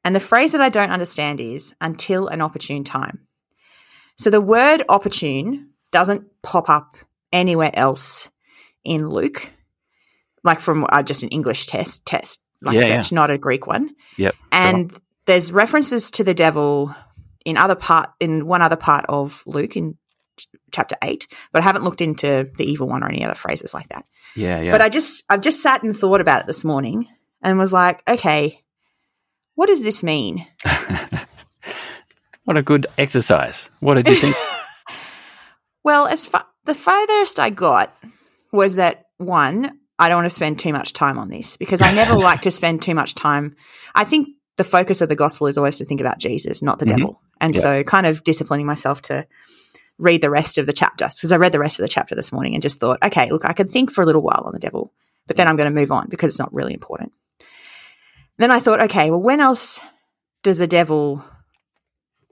And 0.07 0.15
the 0.15 0.21
phrase 0.21 0.53
that 0.53 0.61
I 0.61 0.69
don't 0.69 0.91
understand 0.91 1.41
is 1.41 1.75
until 1.81 2.29
an 2.29 2.41
opportune 2.41 2.85
time. 2.85 3.27
So 4.15 4.29
the 4.29 4.39
word 4.39 4.81
opportune 4.87 5.71
doesn't 5.91 6.23
pop 6.41 6.69
up 6.69 6.95
anywhere 7.33 7.71
else 7.73 8.29
in 8.85 9.09
Luke, 9.09 9.51
like 10.45 10.61
from 10.61 10.85
uh, 10.87 11.03
just 11.03 11.23
an 11.23 11.29
English 11.29 11.65
test 11.65 12.05
test 12.05 12.39
like 12.61 12.75
Yeah, 12.75 13.01
search, 13.01 13.11
not 13.11 13.31
a 13.31 13.37
Greek 13.37 13.67
one. 13.67 13.89
Yep. 14.15 14.35
And 14.49 14.97
there's 15.25 15.51
references 15.51 16.09
to 16.11 16.23
the 16.23 16.33
devil 16.33 16.95
in 17.43 17.57
other 17.57 17.75
part 17.75 18.11
in 18.21 18.47
one 18.47 18.61
other 18.61 18.77
part 18.77 19.05
of 19.09 19.43
Luke 19.45 19.75
in 19.75 19.97
ch- 20.37 20.47
chapter 20.71 20.95
eight, 21.03 21.27
but 21.51 21.59
I 21.59 21.63
haven't 21.63 21.83
looked 21.83 21.99
into 21.99 22.49
the 22.55 22.63
evil 22.63 22.87
one 22.87 23.03
or 23.03 23.09
any 23.09 23.25
other 23.25 23.35
phrases 23.35 23.73
like 23.73 23.89
that. 23.89 24.05
Yeah, 24.37 24.61
yeah. 24.61 24.71
But 24.71 24.81
I 24.81 24.87
just 24.87 25.25
I've 25.29 25.41
just 25.41 25.61
sat 25.61 25.83
and 25.83 25.93
thought 25.93 26.21
about 26.21 26.43
it 26.43 26.47
this 26.47 26.63
morning 26.63 27.09
and 27.41 27.57
was 27.57 27.73
like, 27.73 28.03
okay, 28.07 28.63
what 29.57 29.65
does 29.67 29.83
this 29.83 30.03
mean? 30.03 30.45
what 32.45 32.55
a 32.57 32.61
good 32.61 32.85
exercise. 32.97 33.65
What 33.79 33.95
did 33.95 34.07
you 34.07 34.15
think? 34.15 34.35
Well, 35.83 36.05
as 36.07 36.27
far 36.27 36.45
the 36.65 36.73
farthest 36.73 37.39
I 37.39 37.49
got 37.49 37.95
was 38.51 38.75
that 38.75 39.05
one, 39.19 39.79
I 39.97 40.09
don't 40.09 40.17
want 40.17 40.25
to 40.25 40.35
spend 40.35 40.59
too 40.59 40.73
much 40.73 40.91
time 40.91 41.17
on 41.17 41.29
this 41.29 41.55
because 41.55 41.81
I 41.81 41.93
never 41.93 42.13
like 42.29 42.41
to 42.41 42.51
spend 42.51 42.81
too 42.81 42.93
much 42.93 43.15
time. 43.15 43.55
I 43.95 44.03
think 44.03 44.27
the 44.57 44.65
focus 44.65 44.99
of 44.99 45.07
the 45.07 45.15
gospel 45.15 45.47
is 45.47 45.57
always 45.57 45.77
to 45.77 45.85
think 45.85 46.01
about 46.01 46.17
Jesus, 46.19 46.61
not 46.61 46.79
the 46.79 46.85
Mhm. 46.85 46.89
devil. 46.97 47.21
And 47.39 47.55
Yeah. 47.55 47.61
so 47.61 47.83
kind 47.83 48.05
of 48.05 48.21
disciplining 48.25 48.65
myself 48.65 49.01
to 49.03 49.25
read 49.97 50.21
the 50.21 50.29
rest 50.29 50.57
of 50.57 50.65
the 50.65 50.73
chapter 50.73 51.05
because 51.07 51.31
I 51.31 51.37
read 51.37 51.53
the 51.53 51.59
rest 51.59 51.79
of 51.79 51.83
the 51.83 51.89
chapter 51.89 52.15
this 52.15 52.33
morning 52.33 52.53
and 52.53 52.61
just 52.61 52.81
thought, 52.81 52.99
okay, 53.01 53.31
look, 53.31 53.45
I 53.45 53.53
can 53.53 53.69
think 53.69 53.89
for 53.89 54.01
a 54.01 54.05
little 54.05 54.21
while 54.21 54.43
on 54.45 54.51
the 54.51 54.59
devil, 54.59 54.91
but 55.25 55.37
then 55.37 55.47
I'm 55.47 55.55
going 55.55 55.73
to 55.73 55.79
move 55.79 55.91
on 55.93 56.07
because 56.09 56.33
it's 56.33 56.39
not 56.39 56.53
really 56.53 56.73
important. 56.73 57.13
Then 58.37 58.51
I 58.51 58.59
thought, 58.59 58.81
okay, 58.83 59.09
well, 59.09 59.21
when 59.21 59.39
else 59.39 59.79
does 60.43 60.59
the 60.59 60.67
devil, 60.67 61.23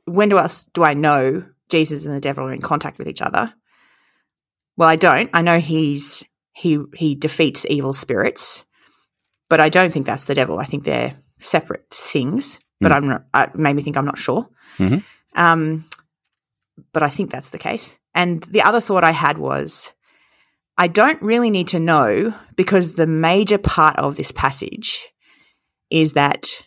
when 0.05 0.29
do 0.29 0.37
else 0.37 0.67
do 0.73 0.83
I 0.83 0.93
know 0.93 1.43
Jesus 1.69 2.05
and 2.05 2.15
the 2.15 2.21
devil 2.21 2.45
are 2.45 2.53
in 2.53 2.61
contact 2.61 2.97
with 2.97 3.07
each 3.07 3.21
other? 3.21 3.53
Well, 4.77 4.89
I 4.89 4.95
don't. 4.95 5.29
I 5.33 5.41
know 5.41 5.59
he's 5.59 6.23
he 6.53 6.79
he 6.93 7.15
defeats 7.15 7.65
evil 7.69 7.93
spirits, 7.93 8.65
but 9.49 9.59
I 9.59 9.69
don't 9.69 9.91
think 9.91 10.05
that's 10.05 10.25
the 10.25 10.35
devil. 10.35 10.59
I 10.59 10.65
think 10.65 10.83
they're 10.83 11.13
separate 11.39 11.89
things. 11.89 12.59
But 12.81 12.91
I'm 12.91 13.07
not. 13.07 13.25
It 13.33 13.55
made 13.55 13.75
me 13.75 13.81
think 13.81 13.97
I'm 13.97 14.05
not 14.05 14.17
sure. 14.17 14.49
Mhm. 14.77 15.03
Um, 15.33 15.85
but 16.91 17.03
I 17.03 17.09
think 17.09 17.31
that's 17.31 17.49
the 17.49 17.57
case. 17.57 17.97
And 18.13 18.43
the 18.43 18.61
other 18.61 18.81
thought 18.81 19.03
I 19.03 19.11
had 19.11 19.37
was, 19.37 19.93
I 20.77 20.87
don't 20.87 21.21
really 21.21 21.49
need 21.49 21.69
to 21.69 21.79
know 21.79 22.33
because 22.55 22.93
the 22.93 23.07
major 23.07 23.57
part 23.57 23.95
of 23.97 24.17
this 24.17 24.31
passage 24.31 25.03
is 25.89 26.13
that 26.13 26.63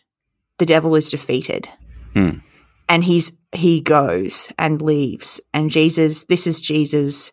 the 0.59 0.67
devil 0.67 0.95
is 0.95 1.11
defeated, 1.11 1.69
Hmm. 2.15 2.39
and 2.89 3.05
he's 3.05 3.33
he 3.55 3.81
goes 3.81 4.53
and 4.59 4.83
leaves, 4.83 5.41
and 5.55 5.71
Jesus. 5.71 6.25
This 6.27 6.47
is 6.47 6.61
Jesus 6.61 7.33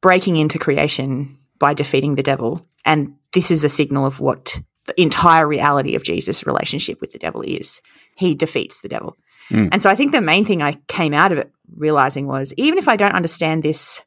breaking 0.00 0.36
into 0.36 0.58
creation 0.58 1.38
by 1.58 1.74
defeating 1.74 2.14
the 2.14 2.22
devil. 2.22 2.66
And 2.84 3.14
this 3.32 3.50
is 3.50 3.64
a 3.64 3.68
signal 3.68 4.06
of 4.06 4.20
what 4.20 4.60
the 4.86 5.00
entire 5.00 5.46
reality 5.46 5.94
of 5.94 6.04
Jesus' 6.04 6.46
relationship 6.46 7.00
with 7.00 7.12
the 7.12 7.18
devil 7.18 7.42
is. 7.42 7.80
He 8.14 8.34
defeats 8.34 8.82
the 8.82 8.88
devil. 8.88 9.16
Mm. 9.50 9.70
And 9.72 9.82
so 9.82 9.90
I 9.90 9.94
think 9.94 10.12
the 10.12 10.20
main 10.20 10.44
thing 10.44 10.62
I 10.62 10.74
came 10.86 11.12
out 11.12 11.32
of 11.32 11.38
it 11.38 11.50
realizing 11.76 12.26
was 12.26 12.54
even 12.56 12.78
if 12.78 12.88
I 12.88 12.96
don't 12.96 13.14
understand 13.14 13.62
this 13.62 14.02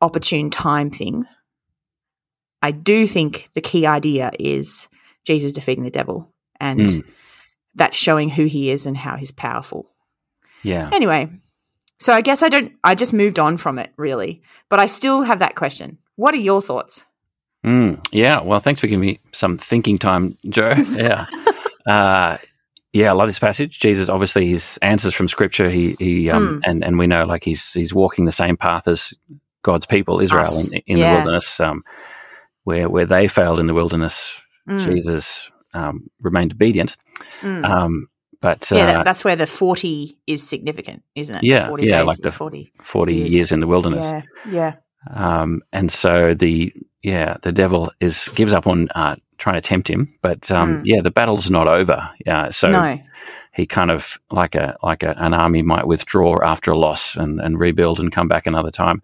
opportune 0.00 0.50
time 0.50 0.90
thing, 0.90 1.24
I 2.62 2.72
do 2.72 3.06
think 3.06 3.48
the 3.54 3.60
key 3.60 3.86
idea 3.86 4.32
is 4.38 4.88
Jesus 5.28 5.52
defeating 5.52 5.84
the 5.84 5.90
devil 5.90 6.32
and 6.58 6.80
Mm. 6.80 7.04
that's 7.76 7.96
showing 7.96 8.28
who 8.30 8.46
he 8.46 8.70
is 8.72 8.84
and 8.86 8.96
how 8.96 9.16
he's 9.16 9.30
powerful. 9.30 9.90
Yeah. 10.64 10.90
Anyway, 10.92 11.28
so 12.00 12.12
I 12.12 12.20
guess 12.22 12.42
I 12.42 12.48
don't, 12.48 12.72
I 12.82 12.94
just 12.96 13.12
moved 13.12 13.38
on 13.38 13.56
from 13.58 13.78
it 13.78 13.92
really, 13.96 14.42
but 14.68 14.80
I 14.80 14.86
still 14.86 15.22
have 15.22 15.38
that 15.38 15.54
question. 15.54 15.98
What 16.16 16.34
are 16.34 16.38
your 16.38 16.60
thoughts? 16.60 17.04
Mm, 17.64 18.04
yeah. 18.12 18.40
Well, 18.42 18.58
thanks 18.60 18.80
for 18.80 18.86
giving 18.88 19.00
me 19.06 19.20
some 19.32 19.58
thinking 19.58 19.98
time, 19.98 20.36
Joe. 20.48 20.74
Yeah. 20.96 21.26
uh, 21.86 22.38
yeah, 22.92 23.10
I 23.10 23.12
love 23.14 23.28
this 23.28 23.38
passage. 23.38 23.78
Jesus, 23.78 24.08
obviously, 24.08 24.48
his 24.48 24.78
answers 24.82 25.12
from 25.14 25.28
Scripture. 25.28 25.68
He, 25.68 25.94
he, 25.98 26.30
um, 26.30 26.60
and 26.64 26.82
and 26.82 26.98
we 26.98 27.06
know 27.06 27.24
like 27.26 27.44
he's 27.44 27.70
he's 27.72 27.92
walking 27.92 28.24
the 28.24 28.32
same 28.32 28.56
path 28.56 28.88
as 28.88 29.12
God's 29.62 29.86
people, 29.86 30.20
Israel, 30.20 30.44
Us. 30.46 30.68
in, 30.68 30.82
in 30.86 30.96
Yeah. 30.98 31.10
the 31.10 31.16
wilderness, 31.16 31.60
um, 31.60 31.84
where 32.64 32.88
where 32.88 33.06
they 33.06 33.28
failed 33.28 33.60
in 33.60 33.66
the 33.66 33.74
wilderness. 33.74 34.32
Mm, 34.68 34.84
Jesus 34.84 35.50
um, 35.74 36.08
remained 36.20 36.52
obedient. 36.52 36.96
mm. 37.40 37.64
Um, 37.64 38.08
but 38.40 38.70
yeah, 38.70 38.82
uh, 38.82 38.86
that, 38.86 39.04
that's 39.04 39.24
where 39.24 39.34
the 39.34 39.46
40 39.46 40.16
is 40.28 40.46
significant, 40.48 41.02
isn't 41.16 41.34
it? 41.36 41.42
Yeah, 41.42 41.66
40 41.66 41.84
yeah, 41.86 41.98
days 41.98 42.06
like 42.06 42.18
the 42.18 42.30
40. 42.30 42.72
forty 42.84 43.14
years. 43.14 43.34
years 43.34 43.52
in 43.52 43.58
the 43.60 43.66
wilderness. 43.66 44.06
Yeah, 44.06 44.22
yeah. 44.48 44.74
Um, 45.12 45.62
and 45.72 45.90
so 45.90 46.34
the 46.34 46.72
yeah 47.02 47.36
the 47.42 47.52
devil 47.52 47.90
is 48.00 48.28
gives 48.34 48.52
up 48.52 48.66
on 48.66 48.88
uh, 48.94 49.16
trying 49.38 49.54
to 49.56 49.60
tempt 49.60 49.88
him, 49.88 50.14
but 50.22 50.50
um, 50.52 50.78
Mm. 50.78 50.82
yeah 50.84 51.00
the 51.02 51.10
battle's 51.10 51.50
not 51.50 51.68
over. 51.68 52.10
Yeah, 52.26 52.50
so 52.50 52.68
no. 52.68 52.98
he 53.54 53.66
kind 53.66 53.90
of 53.90 54.18
like 54.30 54.54
a 54.54 54.76
like 54.84 55.02
a, 55.02 55.14
an 55.18 55.34
army 55.34 55.62
might 55.62 55.86
withdraw 55.88 56.36
after 56.44 56.70
a 56.70 56.78
loss 56.78 57.16
and, 57.16 57.40
and 57.40 57.58
rebuild 57.58 57.98
and 57.98 58.12
come 58.12 58.28
back 58.28 58.46
another 58.46 58.70
time. 58.70 59.02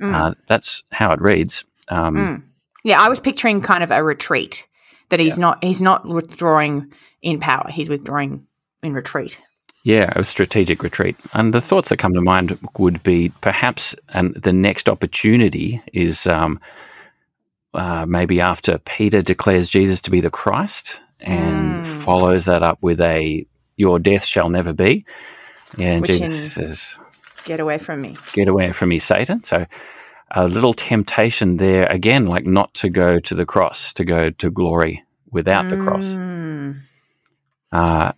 Mm, 0.00 0.14
Uh, 0.14 0.34
that's 0.46 0.84
how 0.92 1.10
it 1.12 1.20
reads. 1.20 1.64
Um, 1.88 2.14
mm. 2.16 2.42
Yeah, 2.84 3.00
I 3.00 3.08
was 3.08 3.18
picturing 3.18 3.62
kind 3.62 3.82
of 3.82 3.90
a 3.90 4.02
retreat 4.04 4.65
that 5.08 5.20
he's 5.20 5.38
not 5.38 5.62
he's 5.62 5.82
not 5.82 6.06
withdrawing 6.06 6.92
in 7.22 7.40
power. 7.40 7.68
He's 7.70 7.88
withdrawing 7.88 8.46
in 8.82 8.92
retreat. 8.92 9.40
Yeah, 9.82 10.12
a 10.16 10.24
strategic 10.24 10.82
retreat. 10.82 11.16
And 11.32 11.54
the 11.54 11.60
thoughts 11.60 11.90
that 11.90 11.98
come 11.98 12.12
to 12.14 12.20
mind 12.20 12.58
would 12.76 13.02
be 13.04 13.28
perhaps, 13.40 13.94
and 14.08 14.34
the 14.34 14.52
next 14.52 14.88
opportunity 14.88 15.80
is 15.92 16.26
um, 16.26 16.60
uh, 17.72 18.04
maybe 18.06 18.40
after 18.40 18.78
Peter 18.78 19.22
declares 19.22 19.68
Jesus 19.68 20.02
to 20.02 20.10
be 20.10 20.20
the 20.20 20.30
Christ 20.30 21.00
and 21.20 21.84
Mm. 21.86 22.02
follows 22.04 22.46
that 22.46 22.62
up 22.62 22.78
with 22.82 23.00
a 23.00 23.46
"Your 23.76 23.98
death 23.98 24.24
shall 24.24 24.48
never 24.48 24.72
be," 24.72 25.04
and 25.78 26.02
Which 26.02 26.12
Jesus 26.12 26.54
says, 26.54 26.94
Get 27.44 27.60
away 27.60 27.78
from 27.78 28.00
me. 28.00 28.16
"Get 28.32 28.48
away 28.48 28.72
from 28.72 28.88
me, 28.88 28.98
Satan." 28.98 29.44
So. 29.44 29.66
A 30.32 30.48
little 30.48 30.74
temptation 30.74 31.56
there 31.58 31.86
again, 31.90 32.26
like 32.26 32.44
not 32.46 32.74
to 32.74 32.88
go 32.90 33.20
to 33.20 33.34
the 33.34 33.46
cross, 33.46 33.92
to 33.94 34.04
go 34.04 34.30
to 34.30 34.50
glory 34.50 35.04
without 35.30 35.68
the 35.70 35.76
cross. 35.76 36.04
Mm, 36.04 36.80
Uh, 37.72 38.12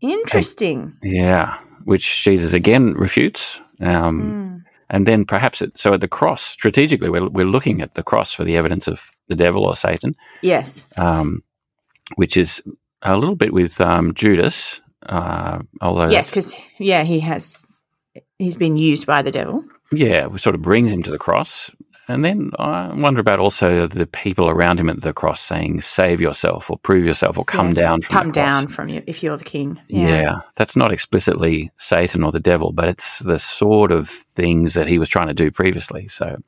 interesting. 0.00 0.96
yeah, 1.02 1.58
which 1.84 2.22
Jesus 2.24 2.52
again 2.52 2.94
refutes. 2.94 3.58
Um, 3.80 4.20
Mm, 4.20 4.50
And 4.92 5.06
then 5.06 5.24
perhaps 5.24 5.62
it, 5.62 5.78
so 5.78 5.94
at 5.94 6.00
the 6.00 6.08
cross, 6.08 6.42
strategically, 6.42 7.08
we're, 7.10 7.28
we're 7.28 7.44
looking 7.46 7.80
at 7.80 7.94
the 7.94 8.02
cross 8.02 8.32
for 8.32 8.42
the 8.44 8.56
evidence 8.56 8.88
of 8.88 9.00
the 9.28 9.36
devil 9.36 9.64
or 9.68 9.76
Satan, 9.76 10.16
yes. 10.42 10.84
um, 10.98 11.42
which 12.16 12.36
is 12.36 12.60
a 13.02 13.16
little 13.16 13.36
bit 13.36 13.52
with 13.52 13.80
um, 13.80 14.12
Judas, 14.14 14.80
uh, 15.06 15.60
although 15.80 16.10
Yes, 16.10 16.30
because 16.30 16.56
yeah, 16.78 17.04
he 17.04 17.20
has 17.20 17.62
he's 18.38 18.56
been 18.56 18.76
used 18.76 19.06
by 19.06 19.22
the 19.22 19.30
devil. 19.30 19.64
Yeah, 19.92 20.28
sort 20.36 20.54
of 20.54 20.62
brings 20.62 20.92
him 20.92 21.02
to 21.04 21.10
the 21.10 21.18
cross. 21.18 21.70
And 22.08 22.24
then 22.24 22.50
I 22.58 22.92
wonder 22.92 23.20
about 23.20 23.38
also 23.38 23.86
the 23.86 24.04
people 24.06 24.50
around 24.50 24.80
him 24.80 24.90
at 24.90 25.00
the 25.00 25.12
cross 25.12 25.40
saying, 25.40 25.82
"Save 25.82 26.20
yourself," 26.20 26.68
or 26.68 26.76
"Prove 26.78 27.04
yourself," 27.04 27.38
or 27.38 27.44
"Come 27.44 27.68
Yeah. 27.68 27.82
down 27.82 28.02
from 28.02 28.12
Come 28.12 28.26
the 28.28 28.32
cross." 28.32 28.44
down 28.54 28.66
from 28.66 28.88
you 28.88 29.02
if 29.06 29.22
you're 29.22 29.36
the 29.36 29.44
king. 29.44 29.80
Yeah. 29.88 30.40
that's 30.56 30.74
not 30.74 30.92
explicitly 30.92 31.70
Satan 31.78 32.24
or 32.24 32.32
the 32.32 32.40
devil, 32.40 32.72
but 32.72 32.88
it's 32.88 33.20
the 33.20 33.38
sort 33.38 33.92
of 33.92 34.08
things 34.08 34.74
that 34.74 34.88
he 34.88 34.98
was 34.98 35.08
trying 35.08 35.28
to 35.28 35.34
do 35.34 35.50
previously. 35.52 36.08
So 36.08 36.38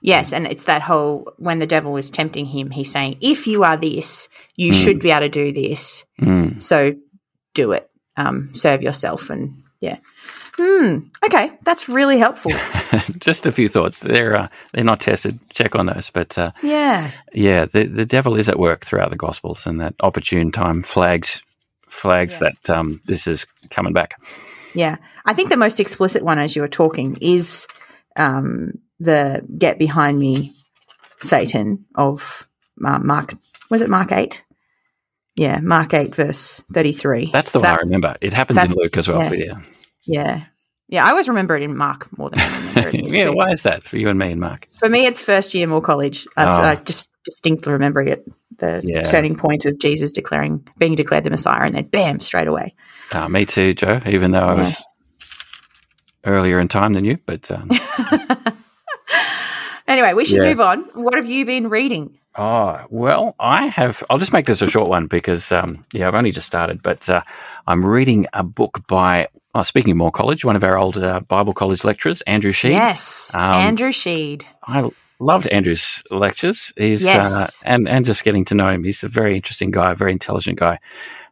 Yes, 0.00 0.32
and 0.32 0.46
it's 0.46 0.64
that 0.64 0.82
whole 0.82 1.32
when 1.38 1.58
the 1.58 1.66
devil 1.66 1.96
is 1.96 2.08
tempting 2.10 2.46
him, 2.46 2.70
he's 2.70 2.92
saying, 2.92 3.16
"If 3.20 3.48
you 3.48 3.64
are 3.64 3.76
this, 3.76 4.28
you 4.54 4.70
Mm. 4.72 4.84
should 4.84 5.00
be 5.00 5.10
able 5.10 5.22
to 5.22 5.28
do 5.28 5.50
this. 5.52 6.04
mm, 6.20 6.62
So 6.62 6.94
do 7.54 7.72
it. 7.72 7.90
Um, 8.16 8.50
serve 8.54 8.80
yourself." 8.82 9.28
And 9.30 9.54
yeah, 9.80 9.96
hmm. 10.58 10.98
Okay, 11.24 11.52
that's 11.62 11.88
really 11.88 12.18
helpful. 12.18 12.52
just 13.18 13.46
a 13.46 13.52
few 13.52 13.68
thoughts. 13.68 14.00
They're 14.00 14.36
uh, 14.36 14.48
they're 14.72 14.84
not 14.84 15.00
tested. 15.00 15.38
Check 15.50 15.74
on 15.74 15.86
those, 15.86 16.10
but 16.10 16.36
uh, 16.36 16.52
yeah, 16.62 17.10
yeah, 17.32 17.64
the 17.66 17.84
the 17.84 18.04
devil 18.04 18.34
is 18.36 18.48
at 18.48 18.58
work 18.58 18.84
throughout 18.84 19.10
the 19.10 19.16
Gospels, 19.16 19.66
and 19.66 19.80
that 19.80 19.94
opportune 20.00 20.52
time 20.52 20.82
flags 20.82 21.42
flags 21.88 22.34
Yeah. 22.34 22.48
that 22.66 22.76
um, 22.76 23.00
this 23.06 23.26
is 23.26 23.46
coming 23.70 23.92
back. 23.94 24.20
yeah. 24.74 24.96
I 25.24 25.34
think 25.34 25.50
the 25.50 25.56
most 25.56 25.78
explicit 25.80 26.22
one, 26.22 26.38
as 26.38 26.56
you 26.56 26.62
were 26.62 26.68
talking, 26.68 27.16
is 27.20 27.66
um, 28.16 28.72
the 29.00 29.44
"Get 29.58 29.78
behind 29.78 30.18
me, 30.18 30.52
Satan" 31.20 31.84
of 31.94 32.48
uh, 32.84 32.98
Mark. 32.98 33.34
Was 33.70 33.82
it 33.82 33.90
Mark 33.90 34.12
eight? 34.12 34.42
Yeah, 35.36 35.60
Mark 35.60 35.94
8, 35.94 36.16
verse 36.16 36.64
33. 36.72 37.30
That's 37.32 37.52
the 37.52 37.60
one 37.60 37.68
I 37.68 37.76
remember. 37.76 38.16
It 38.20 38.32
happens 38.32 38.58
in 38.58 38.72
Luke 38.72 38.96
as 38.96 39.06
well. 39.06 39.32
Yeah. 39.32 39.60
Yeah. 40.08 40.44
Yeah. 40.88 41.04
I 41.06 41.10
always 41.10 41.28
remember 41.28 41.56
it 41.56 41.62
in 41.62 41.76
Mark 41.76 42.08
more 42.18 42.30
than 42.30 42.40
I 42.40 42.56
remember 42.58 42.88
it 42.88 42.94
yeah, 43.04 43.24
too. 43.26 43.32
why 43.34 43.50
is 43.52 43.62
that 43.62 43.84
for 43.84 43.96
you 43.98 44.08
and 44.08 44.18
me 44.18 44.32
and 44.32 44.40
Mark? 44.40 44.66
For 44.78 44.88
me, 44.88 45.06
it's 45.06 45.20
first 45.20 45.54
year 45.54 45.66
Moore 45.66 45.82
College. 45.82 46.26
That's, 46.36 46.58
Oh. 46.58 46.62
I 46.62 46.74
just 46.76 47.10
distinctly 47.24 47.72
remember 47.72 48.00
it. 48.02 48.24
The 48.58 48.80
Yeah. 48.84 49.02
turning 49.02 49.36
point 49.36 49.66
of 49.66 49.78
Jesus 49.78 50.12
declaring, 50.12 50.66
being 50.78 50.94
declared 50.96 51.24
the 51.24 51.30
Messiah, 51.30 51.62
and 51.64 51.74
then 51.74 51.84
bam, 51.86 52.18
straight 52.20 52.48
away. 52.48 52.74
Uh, 53.12 53.28
me 53.28 53.46
too, 53.46 53.74
Joe, 53.74 54.00
even 54.06 54.32
though 54.32 54.46
I 54.46 54.54
Yeah. 54.54 54.60
was 54.60 54.82
earlier 56.24 56.58
in 56.58 56.68
time 56.68 56.94
than 56.94 57.04
you. 57.04 57.18
But 57.26 57.50
um, 57.50 57.70
Anyway, 59.86 60.12
we 60.12 60.24
should 60.26 60.42
Yeah. 60.42 60.50
move 60.50 60.60
on. 60.60 60.80
What 60.94 61.14
have 61.14 61.26
you 61.26 61.46
been 61.46 61.68
reading? 61.68 62.18
Oh, 62.36 62.84
well, 62.90 63.34
I 63.40 63.66
have. 63.66 64.04
I'll 64.10 64.18
just 64.18 64.32
make 64.34 64.46
this 64.46 64.60
a 64.62 64.66
short 64.68 64.88
one 64.90 65.06
because, 65.06 65.50
um, 65.50 65.84
yeah, 65.92 66.06
I've 66.06 66.14
only 66.14 66.30
just 66.30 66.46
started, 66.46 66.82
but 66.82 67.08
uh, 67.08 67.22
I'm 67.66 67.84
reading 67.84 68.26
a 68.34 68.44
book 68.44 68.82
by, 68.86 69.28
oh, 69.58 69.62
speaking 69.62 69.90
of 69.92 69.96
Moore 69.96 70.12
College, 70.12 70.44
one 70.44 70.56
of 70.56 70.64
our 70.64 70.78
old 70.78 70.96
uh, 70.96 71.20
Bible 71.20 71.52
college 71.54 71.84
lecturers, 71.84 72.20
Andrew 72.22 72.52
Shead. 72.52 72.72
Yes, 72.72 73.32
Um, 73.34 73.40
Andrew 73.54 73.90
Shead. 73.92 74.44
I 74.66 74.88
loved 75.18 75.48
Andrew's 75.48 76.02
lectures. 76.10 76.72
He's, 76.76 77.02
Yes. 77.02 77.32
uh, 77.34 77.46
and, 77.64 77.88
and 77.88 78.04
just 78.04 78.24
getting 78.24 78.44
to 78.46 78.54
know 78.54 78.68
him. 78.68 78.84
He's 78.84 79.02
a 79.02 79.08
very 79.08 79.34
interesting 79.34 79.70
guy, 79.70 79.92
a 79.92 79.96
very 79.96 80.12
intelligent 80.12 80.58
guy. 80.58 80.78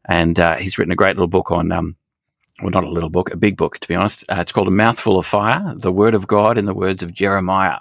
And 0.09 0.39
uh, 0.39 0.57
he's 0.57 0.77
written 0.79 0.93
a 0.93 0.97
great 0.97 1.17
little 1.17 1.29
book 1.29 1.51
on, 1.51 1.71
um, 1.73 1.97
well, 2.61 2.71
not 2.71 2.85
a 2.85 2.91
little 2.91 3.11
book, 3.11 3.33
a 3.33 3.37
big 3.37 3.57
book, 3.57 3.79
to 3.79 3.89
be 3.89 3.95
honest. 3.95 4.25
Uh, 4.29 4.37
it's 4.41 4.53
called 4.53 4.69
A 4.69 4.73
Mouthful 4.73 5.19
of 5.19 5.27
Fire 5.27 5.75
The 5.77 5.93
Word 5.93 6.15
of 6.15 6.27
God 6.27 6.59
in 6.59 6.65
the 6.65 6.75
Words 6.75 7.03
of 7.03 7.13
Jeremiah. 7.13 7.79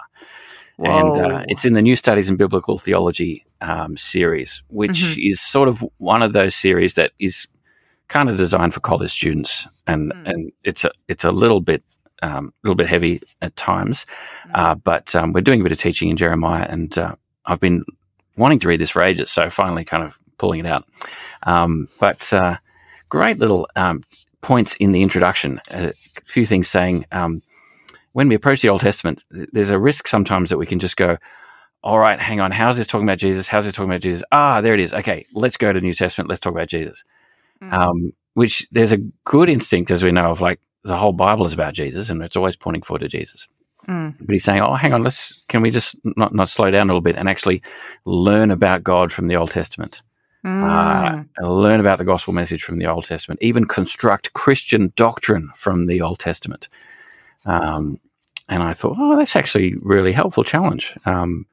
And 0.78 1.16
uh, 1.16 1.44
it's 1.48 1.64
in 1.64 1.72
the 1.72 1.80
New 1.80 1.96
Studies 1.96 2.28
in 2.28 2.36
Biblical 2.36 2.78
Theology 2.78 3.44
um, 3.62 3.96
series, 3.96 4.62
which 4.68 5.00
Mhm. 5.02 5.30
is 5.30 5.40
sort 5.40 5.68
of 5.68 5.82
one 5.96 6.22
of 6.22 6.34
those 6.34 6.54
series 6.54 6.94
that 6.94 7.12
is 7.18 7.46
kind 8.08 8.28
of 8.28 8.36
designed 8.36 8.74
for 8.74 8.80
college 8.80 9.12
students, 9.12 9.66
and 9.86 10.12
Mm. 10.12 10.28
and 10.30 10.52
it's 10.64 10.84
a 10.84 10.90
it's 11.08 11.24
a 11.24 11.30
little 11.30 11.60
bit 11.60 11.82
um, 12.22 12.52
little 12.64 12.76
bit 12.76 12.86
heavy 12.88 13.22
at 13.42 13.54
times, 13.56 14.06
Mm. 14.48 14.50
uh, 14.54 14.74
but 14.76 15.14
um, 15.14 15.32
we're 15.32 15.42
doing 15.42 15.60
a 15.60 15.62
bit 15.64 15.72
of 15.72 15.78
teaching 15.78 16.08
in 16.08 16.16
Jeremiah, 16.16 16.66
and 16.68 16.96
uh, 16.98 17.14
I've 17.44 17.60
been 17.60 17.84
wanting 18.36 18.58
to 18.60 18.68
read 18.68 18.80
this 18.80 18.90
for 18.90 19.02
ages, 19.02 19.30
so 19.30 19.50
finally 19.50 19.84
kind 19.84 20.02
of 20.02 20.18
pulling 20.38 20.60
it 20.60 20.66
out. 20.66 20.84
Um, 21.44 21.88
but 22.00 22.32
uh, 22.32 22.56
great 23.08 23.38
little 23.38 23.68
um, 23.76 24.02
points 24.40 24.76
in 24.76 24.92
the 24.92 25.02
introduction, 25.02 25.60
a 25.70 25.92
few 26.26 26.46
things 26.46 26.68
saying. 26.68 27.06
Um, 27.12 27.42
when 28.12 28.28
we 28.28 28.34
approach 28.34 28.62
the 28.62 28.70
Old 28.70 28.80
Testament, 28.80 29.22
there's 29.30 29.70
a 29.70 29.78
risk 29.78 30.08
sometimes 30.08 30.48
that 30.50 30.56
we 30.58 30.66
can 30.66 30.78
just 30.78 30.96
go, 30.96 31.18
all 31.82 31.98
right, 31.98 32.18
hang 32.18 32.40
on, 32.40 32.50
how's 32.50 32.76
this 32.78 32.86
talking 32.86 33.06
about 33.06 33.18
Jesus? 33.18 33.46
How's 33.46 33.64
this 33.66 33.74
talking 33.74 33.90
about 33.90 34.00
Jesus? 34.00 34.24
Ah, 34.32 34.60
there 34.62 34.74
it 34.74 34.80
is. 34.80 34.94
Okay, 34.94 35.26
let's 35.34 35.56
go 35.58 35.72
to 35.72 35.80
New 35.80 35.92
Testament. 35.94 36.28
Let's 36.28 36.40
talk 36.40 36.52
about 36.54 36.68
Jesus. 36.68 37.04
Mm. 37.62 37.72
Um, 37.72 38.12
which 38.34 38.68
there's 38.70 38.92
a 38.92 38.98
good 39.24 39.48
instinct, 39.48 39.90
as 39.90 40.02
we 40.04 40.12
know, 40.12 40.30
of 40.30 40.40
like 40.40 40.60
the 40.84 40.96
whole 40.96 41.12
Bible 41.12 41.46
is 41.46 41.52
about 41.52 41.74
Jesus 41.74 42.10
and 42.10 42.22
it's 42.22 42.36
always 42.36 42.56
pointing 42.56 42.82
forward 42.82 43.00
to 43.00 43.08
Jesus. 43.08 43.48
Mm. 43.88 44.16
But 44.20 44.32
he's 44.32 44.44
saying, 44.44 44.62
oh, 44.62 44.74
hang 44.74 44.92
on, 44.92 45.02
let's, 45.02 45.44
can 45.48 45.62
we 45.62 45.70
just 45.70 45.96
not, 46.04 46.34
not 46.34 46.48
slow 46.48 46.70
down 46.70 46.86
a 46.86 46.92
little 46.92 47.00
bit 47.00 47.16
and 47.16 47.28
actually 47.28 47.62
learn 48.04 48.50
about 48.50 48.84
God 48.84 49.12
from 49.12 49.28
the 49.28 49.36
Old 49.36 49.50
Testament? 49.50 50.02
Uh, 50.44 50.48
Mm. 50.48 51.28
and 51.38 51.60
learn 51.60 51.80
about 51.80 51.98
the 51.98 52.04
gospel 52.04 52.32
message 52.32 52.62
from 52.62 52.78
the 52.78 52.86
Old 52.86 53.04
Testament, 53.04 53.40
even 53.42 53.64
construct 53.64 54.32
Christian 54.32 54.92
doctrine 54.94 55.50
from 55.56 55.86
the 55.86 56.00
Old 56.00 56.20
Testament. 56.20 56.68
Um, 57.46 57.98
and 58.48 58.62
I 58.62 58.72
thought, 58.72 58.96
oh, 58.96 59.16
that's 59.16 59.34
actually 59.34 59.72
a 59.72 59.78
really 59.80 60.12
helpful 60.12 60.44
challenge. 60.44 60.94
Um, 61.04 61.46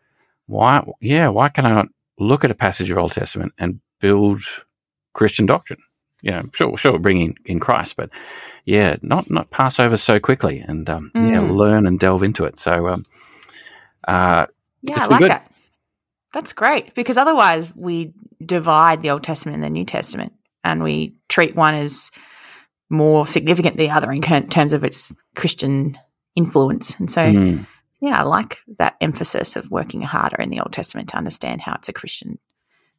why, 0.45 0.85
yeah, 1.01 1.29
why 1.29 1.49
can 1.49 1.65
I 1.65 1.73
not 1.73 1.87
look 2.19 2.43
at 2.43 2.51
a 2.51 2.55
passage 2.55 2.91
of 2.91 2.99
Old 2.99 3.13
Testament 3.13 3.53
and 3.57 3.79
build 3.99 4.43
Christian 5.13 5.47
doctrine? 5.47 5.79
You 6.23 6.31
know, 6.31 6.49
sure, 6.53 6.77
sure, 6.77 6.97
bringing 6.97 7.37
in 7.45 7.59
Christ, 7.59 7.95
but 7.97 8.09
yeah, 8.65 8.95
not 9.01 9.29
not 9.29 9.51
pass 9.51 9.79
over 9.79 9.97
so 9.97 10.19
quickly, 10.19 10.59
and 10.59 10.89
um, 10.89 11.11
yeah, 11.13 11.41
Mm. 11.41 11.55
learn 11.57 11.85
and 11.85 11.99
delve 11.99 12.23
into 12.23 12.45
it. 12.45 12.59
So, 12.59 12.87
um, 12.87 13.05
uh, 14.07 14.47
Yeah, 14.81 15.03
I 15.03 15.05
like 15.07 15.19
good. 15.19 15.31
that. 15.31 15.51
That's 16.33 16.53
great 16.53 16.95
because 16.95 17.17
otherwise 17.17 17.75
we 17.75 18.13
divide 18.43 19.01
the 19.01 19.11
Old 19.11 19.23
Testament 19.23 19.55
and 19.55 19.63
the 19.63 19.69
New 19.69 19.85
Testament, 19.85 20.33
and 20.63 20.81
we 20.81 21.15
treat 21.27 21.55
one 21.55 21.75
as 21.75 22.09
more 22.89 23.27
significant 23.27 23.75
than 23.75 23.87
the 23.87 23.91
other 23.91 24.11
in 24.11 24.21
terms 24.21 24.73
of 24.73 24.83
its 24.83 25.13
Christian 25.35 25.97
influence. 26.35 26.97
And 26.99 27.11
so, 27.11 27.21
mm, 27.21 27.67
yeah, 27.99 28.19
I 28.19 28.23
like 28.23 28.59
that 28.77 28.95
emphasis 29.01 29.55
of 29.55 29.69
working 29.71 30.01
harder 30.01 30.41
in 30.41 30.49
the 30.49 30.59
Old 30.61 30.71
Testament 30.71 31.09
to 31.09 31.17
understand 31.17 31.61
how 31.61 31.73
it's 31.75 31.89
a 31.89 31.93
Christian 31.93 32.39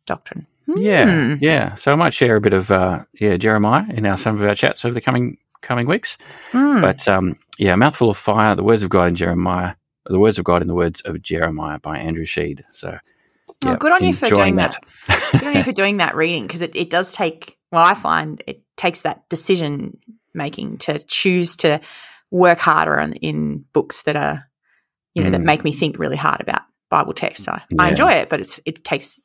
doctrine. 0.06 0.46
Yeah, 0.66 1.04
Hmm. 1.34 1.34
yeah. 1.40 1.74
So 1.74 1.92
I 1.92 1.94
might 1.94 2.14
share 2.14 2.36
a 2.36 2.40
bit 2.40 2.52
of 2.52 2.70
uh, 2.70 3.04
yeah 3.20 3.36
Jeremiah 3.36 3.84
in 3.90 4.06
our 4.06 4.16
some 4.16 4.40
of 4.40 4.46
our 4.48 4.54
chats 4.54 4.84
over 4.84 4.94
the 4.94 5.00
coming 5.00 5.38
coming 5.62 5.86
weeks. 5.86 6.16
Hmm. 6.52 6.80
But 6.80 7.06
um, 7.08 7.38
yeah, 7.58 7.74
mouthful 7.74 8.10
of 8.10 8.16
fire, 8.16 8.54
the 8.54 8.62
words 8.64 8.82
of 8.82 8.90
God 8.90 9.08
in 9.08 9.14
Jeremiah, 9.16 9.74
the 10.06 10.18
words 10.18 10.38
of 10.38 10.44
God 10.44 10.62
in 10.62 10.68
the 10.68 10.74
words 10.74 11.00
of 11.02 11.20
Jeremiah 11.22 11.78
by 11.78 11.98
Andrew 11.98 12.24
Shead. 12.24 12.64
So 12.70 12.98
Oh, 13.66 13.76
good 13.76 13.92
on 13.92 14.04
you 14.04 14.12
for 14.12 14.28
doing 14.28 14.56
that. 14.56 14.76
Good 15.32 15.44
on 15.44 15.54
you 15.54 15.62
for 15.70 15.72
doing 15.72 15.96
that 15.98 16.14
reading 16.14 16.46
because 16.46 16.60
it, 16.60 16.76
it 16.76 16.90
does 16.90 17.14
take, 17.14 17.56
well, 17.72 17.82
I 17.84 17.94
find 17.94 18.42
it 18.46 18.62
takes 18.76 19.02
that 19.02 19.26
decision 19.30 19.96
making 20.34 20.76
to 20.78 20.98
choose 20.98 21.56
to 21.56 21.80
work 22.30 22.58
harder 22.58 22.98
on, 23.00 23.14
in 23.14 23.64
books 23.72 24.02
that 24.02 24.16
are, 24.16 24.44
you 25.14 25.22
know, 25.22 25.30
that 25.30 25.40
Mm. 25.40 25.44
make 25.44 25.64
me 25.64 25.72
think 25.72 25.98
really 25.98 26.16
hard 26.16 26.42
about 26.42 26.62
Bible 26.90 27.14
text. 27.14 27.48
I, 27.48 27.62
Yeah. 27.70 27.82
I 27.82 27.88
enjoy 27.88 28.12
it, 28.12 28.28
but 28.28 28.40
it's 28.40 28.60
it 28.66 28.84
takes 28.84 29.18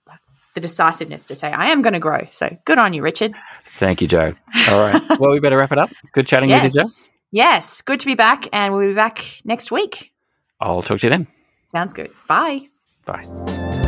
the 0.53 0.61
decisiveness 0.61 1.25
to 1.25 1.35
say, 1.35 1.51
I 1.51 1.67
am 1.67 1.81
going 1.81 1.93
to 1.93 1.99
grow. 1.99 2.27
So 2.29 2.57
good 2.65 2.77
on 2.77 2.93
you, 2.93 3.01
Richard. 3.01 3.33
Thank 3.65 4.01
you, 4.01 4.07
Joe. 4.07 4.33
All 4.69 4.79
right. 4.79 5.01
well, 5.19 5.31
we 5.31 5.39
better 5.39 5.57
wrap 5.57 5.71
it 5.71 5.77
up. 5.77 5.91
Good 6.13 6.27
chatting 6.27 6.49
with 6.49 6.63
you, 6.63 6.69
Joe. 6.69 6.83
Yes. 6.83 7.11
Yes. 7.31 7.81
Good 7.81 7.99
to 7.99 8.05
be 8.05 8.15
back. 8.15 8.47
And 8.51 8.73
we'll 8.73 8.87
be 8.87 8.93
back 8.93 9.41
next 9.45 9.71
week. 9.71 10.11
I'll 10.59 10.81
talk 10.81 10.99
to 10.99 11.07
you 11.07 11.11
then. 11.11 11.27
Sounds 11.65 11.93
good. 11.93 12.11
Bye. 12.27 12.67
Bye. 13.05 13.85